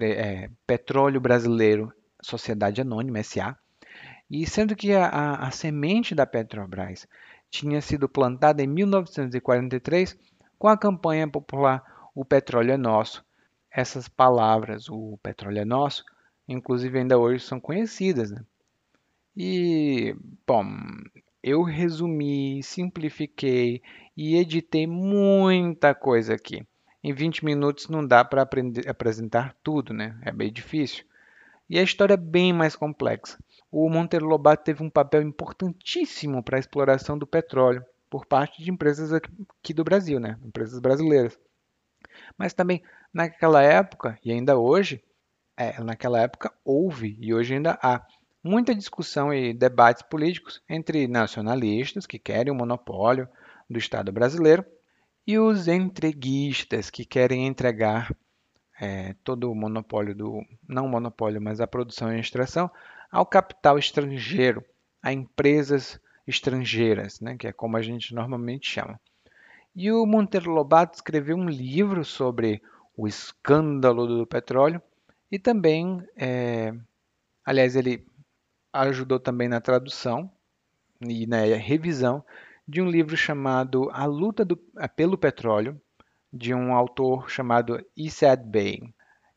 é, 0.01 0.49
Petróleo 0.65 1.19
Brasileiro 1.19 1.91
Sociedade 2.21 2.81
Anônima 2.81 3.21
SA, 3.23 3.57
e 4.29 4.47
sendo 4.47 4.75
que 4.75 4.93
a, 4.93 5.07
a, 5.07 5.47
a 5.47 5.51
semente 5.51 6.15
da 6.15 6.25
Petrobras 6.25 7.07
tinha 7.49 7.81
sido 7.81 8.07
plantada 8.07 8.63
em 8.63 8.67
1943 8.67 10.17
com 10.57 10.67
a 10.67 10.77
campanha 10.77 11.27
popular 11.27 11.83
O 12.15 12.23
Petróleo 12.23 12.71
é 12.71 12.77
Nosso. 12.77 13.23
Essas 13.75 14.07
palavras, 14.07 14.87
o 14.87 15.17
petróleo 15.23 15.59
é 15.59 15.65
nosso, 15.65 16.03
inclusive 16.47 16.99
ainda 16.99 17.17
hoje 17.17 17.43
são 17.43 17.59
conhecidas. 17.59 18.29
Né? 18.29 18.39
E, 19.35 20.15
bom, 20.45 20.65
eu 21.41 21.63
resumi, 21.63 22.61
simplifiquei 22.61 23.81
e 24.15 24.35
editei 24.37 24.85
muita 24.85 25.95
coisa 25.95 26.35
aqui. 26.35 26.65
Em 27.03 27.11
20 27.13 27.43
minutos 27.43 27.89
não 27.89 28.05
dá 28.05 28.23
para 28.23 28.47
apresentar 28.87 29.55
tudo, 29.63 29.93
né? 29.93 30.17
É 30.23 30.31
bem 30.31 30.51
difícil. 30.51 31.03
E 31.69 31.79
a 31.79 31.83
história 31.83 32.13
é 32.13 32.17
bem 32.17 32.53
mais 32.53 32.75
complexa. 32.75 33.37
O 33.71 33.89
Monteiro 33.89 34.27
Lobato 34.27 34.63
teve 34.63 34.83
um 34.83 34.89
papel 34.89 35.21
importantíssimo 35.23 36.43
para 36.43 36.57
a 36.57 36.59
exploração 36.59 37.17
do 37.17 37.25
petróleo 37.25 37.83
por 38.09 38.25
parte 38.25 38.63
de 38.63 38.69
empresas 38.69 39.11
aqui 39.11 39.73
do 39.73 39.83
Brasil, 39.83 40.19
né? 40.19 40.37
empresas 40.43 40.79
brasileiras. 40.79 41.37
Mas 42.37 42.53
também 42.53 42.83
naquela 43.11 43.61
época, 43.63 44.17
e 44.23 44.31
ainda 44.31 44.57
hoje, 44.57 45.03
é, 45.57 45.81
naquela 45.83 46.21
época 46.21 46.53
houve 46.63 47.17
e 47.19 47.33
hoje 47.33 47.55
ainda 47.55 47.77
há 47.81 48.05
muita 48.43 48.75
discussão 48.75 49.33
e 49.33 49.53
debates 49.53 50.03
políticos 50.03 50.61
entre 50.69 51.07
nacionalistas 51.07 52.05
que 52.05 52.19
querem 52.19 52.51
o 52.51 52.55
monopólio 52.55 53.27
do 53.69 53.79
Estado 53.79 54.11
brasileiro 54.11 54.65
e 55.25 55.39
os 55.39 55.67
entreguistas 55.67 56.89
que 56.89 57.05
querem 57.05 57.47
entregar 57.47 58.13
é, 58.79 59.15
todo 59.23 59.49
o 59.49 59.55
monopólio 59.55 60.13
do 60.13 60.41
não 60.67 60.87
monopólio, 60.87 61.41
mas 61.41 61.61
a 61.61 61.67
produção 61.67 62.11
e 62.11 62.17
a 62.17 62.19
extração 62.19 62.69
ao 63.09 63.25
capital 63.25 63.77
estrangeiro, 63.77 64.63
a 65.01 65.13
empresas 65.13 65.99
estrangeiras, 66.27 67.19
né, 67.21 67.37
que 67.37 67.47
é 67.47 67.53
como 67.53 67.77
a 67.77 67.81
gente 67.81 68.13
normalmente 68.13 68.69
chama. 68.69 68.99
E 69.75 69.91
o 69.91 70.05
Monteiro 70.05 70.51
Lobato 70.51 70.95
escreveu 70.95 71.35
um 71.37 71.49
livro 71.49 72.03
sobre 72.03 72.61
o 72.95 73.07
escândalo 73.07 74.05
do 74.05 74.27
petróleo 74.27 74.81
e 75.31 75.39
também, 75.39 76.05
é, 76.15 76.73
aliás, 77.45 77.75
ele 77.75 78.05
ajudou 78.73 79.19
também 79.19 79.47
na 79.47 79.61
tradução 79.61 80.29
e 81.01 81.27
na 81.27 81.37
revisão 81.37 82.25
de 82.67 82.81
um 82.81 82.89
livro 82.89 83.15
chamado 83.15 83.89
A 83.91 84.05
Luta 84.05 84.43
do, 84.43 84.57
pelo 84.95 85.17
Petróleo, 85.17 85.79
de 86.31 86.53
um 86.53 86.73
autor 86.73 87.29
chamado 87.29 87.85
Isad 87.95 88.43
Bey. 88.43 88.93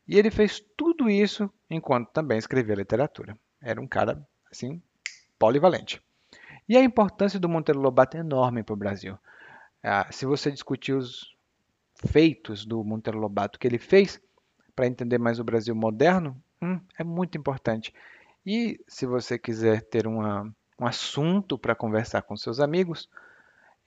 E 0.07 0.17
ele 0.17 0.31
fez 0.31 0.63
tudo 0.75 1.09
isso 1.09 1.51
enquanto 1.69 2.09
também 2.09 2.37
escrevia 2.37 2.75
literatura. 2.75 3.37
Era 3.61 3.79
um 3.79 3.87
cara, 3.87 4.25
assim, 4.51 4.81
polivalente. 5.37 6.01
E 6.67 6.75
a 6.75 6.83
importância 6.83 7.39
do 7.39 7.49
Monteiro 7.49 7.79
Lobato 7.79 8.17
é 8.17 8.21
enorme 8.21 8.63
para 8.63 8.73
o 8.73 8.77
Brasil. 8.77 9.17
Ah, 9.83 10.07
se 10.11 10.25
você 10.25 10.51
discutir 10.51 10.93
os 10.93 11.35
feitos 11.95 12.65
do 12.65 12.83
Monteiro 12.83 13.19
Lobato 13.19 13.59
que 13.59 13.67
ele 13.67 13.77
fez, 13.77 14.19
para 14.75 14.87
entender 14.87 15.17
mais 15.17 15.39
o 15.39 15.43
Brasil 15.43 15.75
moderno, 15.75 16.41
hum, 16.61 16.79
é 16.97 17.03
muito 17.03 17.37
importante. 17.37 17.93
E 18.49 18.79
se 18.87 19.05
você 19.05 19.37
quiser 19.37 19.81
ter 19.81 20.07
uma, 20.07 20.49
um 20.79 20.87
assunto 20.87 21.57
para 21.57 21.75
conversar 21.75 22.21
com 22.21 22.37
seus 22.37 22.61
amigos, 22.61 23.09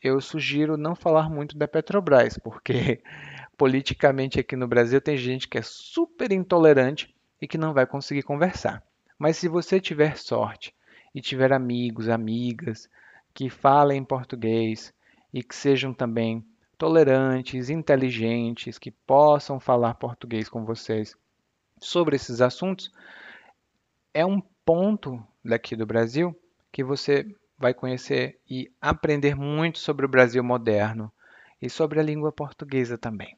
eu 0.03 0.20
sugiro 0.20 0.77
não 0.77 0.94
falar 0.94 1.31
muito 1.31 1.57
da 1.57 1.66
Petrobras, 1.66 2.37
porque 2.37 3.03
politicamente 3.57 4.38
aqui 4.38 4.57
no 4.57 4.68
Brasil 4.68 5.01
tem 5.01 5.16
gente 5.16 5.49
que 5.49 5.57
é 5.57 5.62
super 5.62 6.31
intolerante 6.31 7.16
e 7.40 7.49
que 7.49 7.57
não 7.57 7.73
vai 7.73 7.87
conseguir 7.87 8.23
conversar. 8.23 8.83
Mas 9.18 9.38
se 9.38 9.49
você 9.49 9.81
tiver 9.81 10.18
sorte 10.18 10.75
e 11.14 11.23
tiver 11.23 11.55
amigos, 11.55 12.11
amigas 12.11 12.87
que 13.33 13.49
falem 13.49 14.05
português 14.05 14.92
e 15.33 15.42
que 15.42 15.57
sejam 15.57 15.94
também 15.94 16.44
tolerantes, 16.77 17.70
inteligentes, 17.70 18.77
que 18.77 18.90
possam 18.90 19.59
falar 19.59 19.94
português 19.94 20.51
com 20.51 20.66
vocês 20.66 21.16
sobre 21.79 22.16
esses 22.16 22.42
assuntos, 22.42 22.92
é 24.12 24.25
um 24.27 24.40
ponto 24.64 25.23
daqui 25.44 25.77
do 25.77 25.87
Brasil 25.87 26.37
que 26.73 26.83
você 26.83 27.27
vai 27.59 27.75
conhecer 27.75 28.40
e 28.49 28.70
aprender 28.81 29.35
muito 29.35 29.79
sobre 29.79 30.07
o 30.07 30.09
Brasil 30.09 30.42
moderno 30.42 31.12
e 31.61 31.68
sobre 31.68 32.01
a 32.01 32.03
língua 32.03 32.33
portuguesa 32.33 32.96
também. 32.96 33.37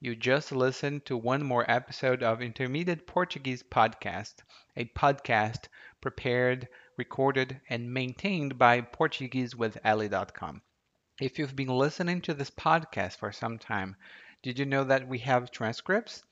You 0.00 0.16
just 0.16 0.50
listened 0.52 1.04
to 1.04 1.16
one 1.16 1.44
more 1.44 1.64
episode 1.68 2.24
of 2.24 2.42
Intermediate 2.42 3.04
Portuguese 3.06 3.62
Podcast, 3.62 4.42
a 4.76 4.84
podcast 4.84 5.68
prepared, 6.02 6.68
recorded, 6.98 7.58
and 7.70 7.94
maintained 7.94 8.58
by 8.58 8.82
PortugueseWithEli.com. 8.82 10.60
If 11.20 11.38
you've 11.38 11.56
been 11.56 11.68
listening 11.68 12.20
to 12.22 12.34
this 12.34 12.50
podcast 12.50 13.16
for 13.16 13.32
some 13.32 13.58
time, 13.58 13.96
did 14.42 14.58
you 14.58 14.66
know 14.66 14.84
that 14.84 15.08
we 15.08 15.20
have 15.20 15.50
transcripts? 15.50 16.22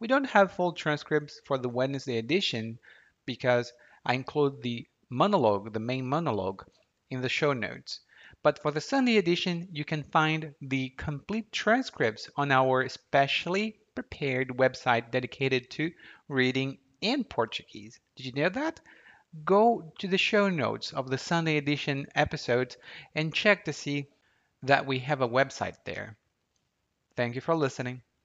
We 0.00 0.08
don't 0.08 0.30
have 0.30 0.52
full 0.52 0.72
transcripts 0.72 1.40
for 1.46 1.56
the 1.56 1.68
Wednesday 1.68 2.18
edition 2.18 2.80
because 3.24 3.72
I 4.04 4.14
include 4.14 4.60
the 4.60 4.86
monologue, 5.08 5.72
the 5.72 5.78
main 5.78 6.06
monologue, 6.06 6.66
in 7.08 7.20
the 7.20 7.28
show 7.28 7.52
notes. 7.52 8.00
But 8.42 8.60
for 8.60 8.72
the 8.72 8.80
Sunday 8.80 9.18
edition, 9.18 9.68
you 9.70 9.84
can 9.84 10.02
find 10.02 10.54
the 10.60 10.88
complete 10.96 11.52
transcripts 11.52 12.28
on 12.36 12.50
our 12.50 12.88
specially 12.88 13.78
prepared 13.94 14.48
website 14.48 15.12
dedicated 15.12 15.70
to 15.70 15.92
reading 16.28 16.78
in 17.00 17.22
Portuguese. 17.22 18.00
Did 18.16 18.26
you 18.26 18.32
know 18.32 18.48
that? 18.48 18.80
Go 19.44 19.92
to 19.98 20.08
the 20.08 20.18
show 20.18 20.48
notes 20.48 20.92
of 20.92 21.08
the 21.08 21.18
Sunday 21.18 21.56
edition 21.56 22.06
episode 22.14 22.76
and 23.14 23.34
check 23.34 23.64
to 23.64 23.72
see 23.72 24.08
that 24.62 24.86
we 24.86 24.98
have 25.00 25.20
a 25.20 25.28
website 25.28 25.76
there. 25.84 26.16
Thank 27.16 27.34
you 27.34 27.40
for 27.40 27.54
listening. 27.54 28.02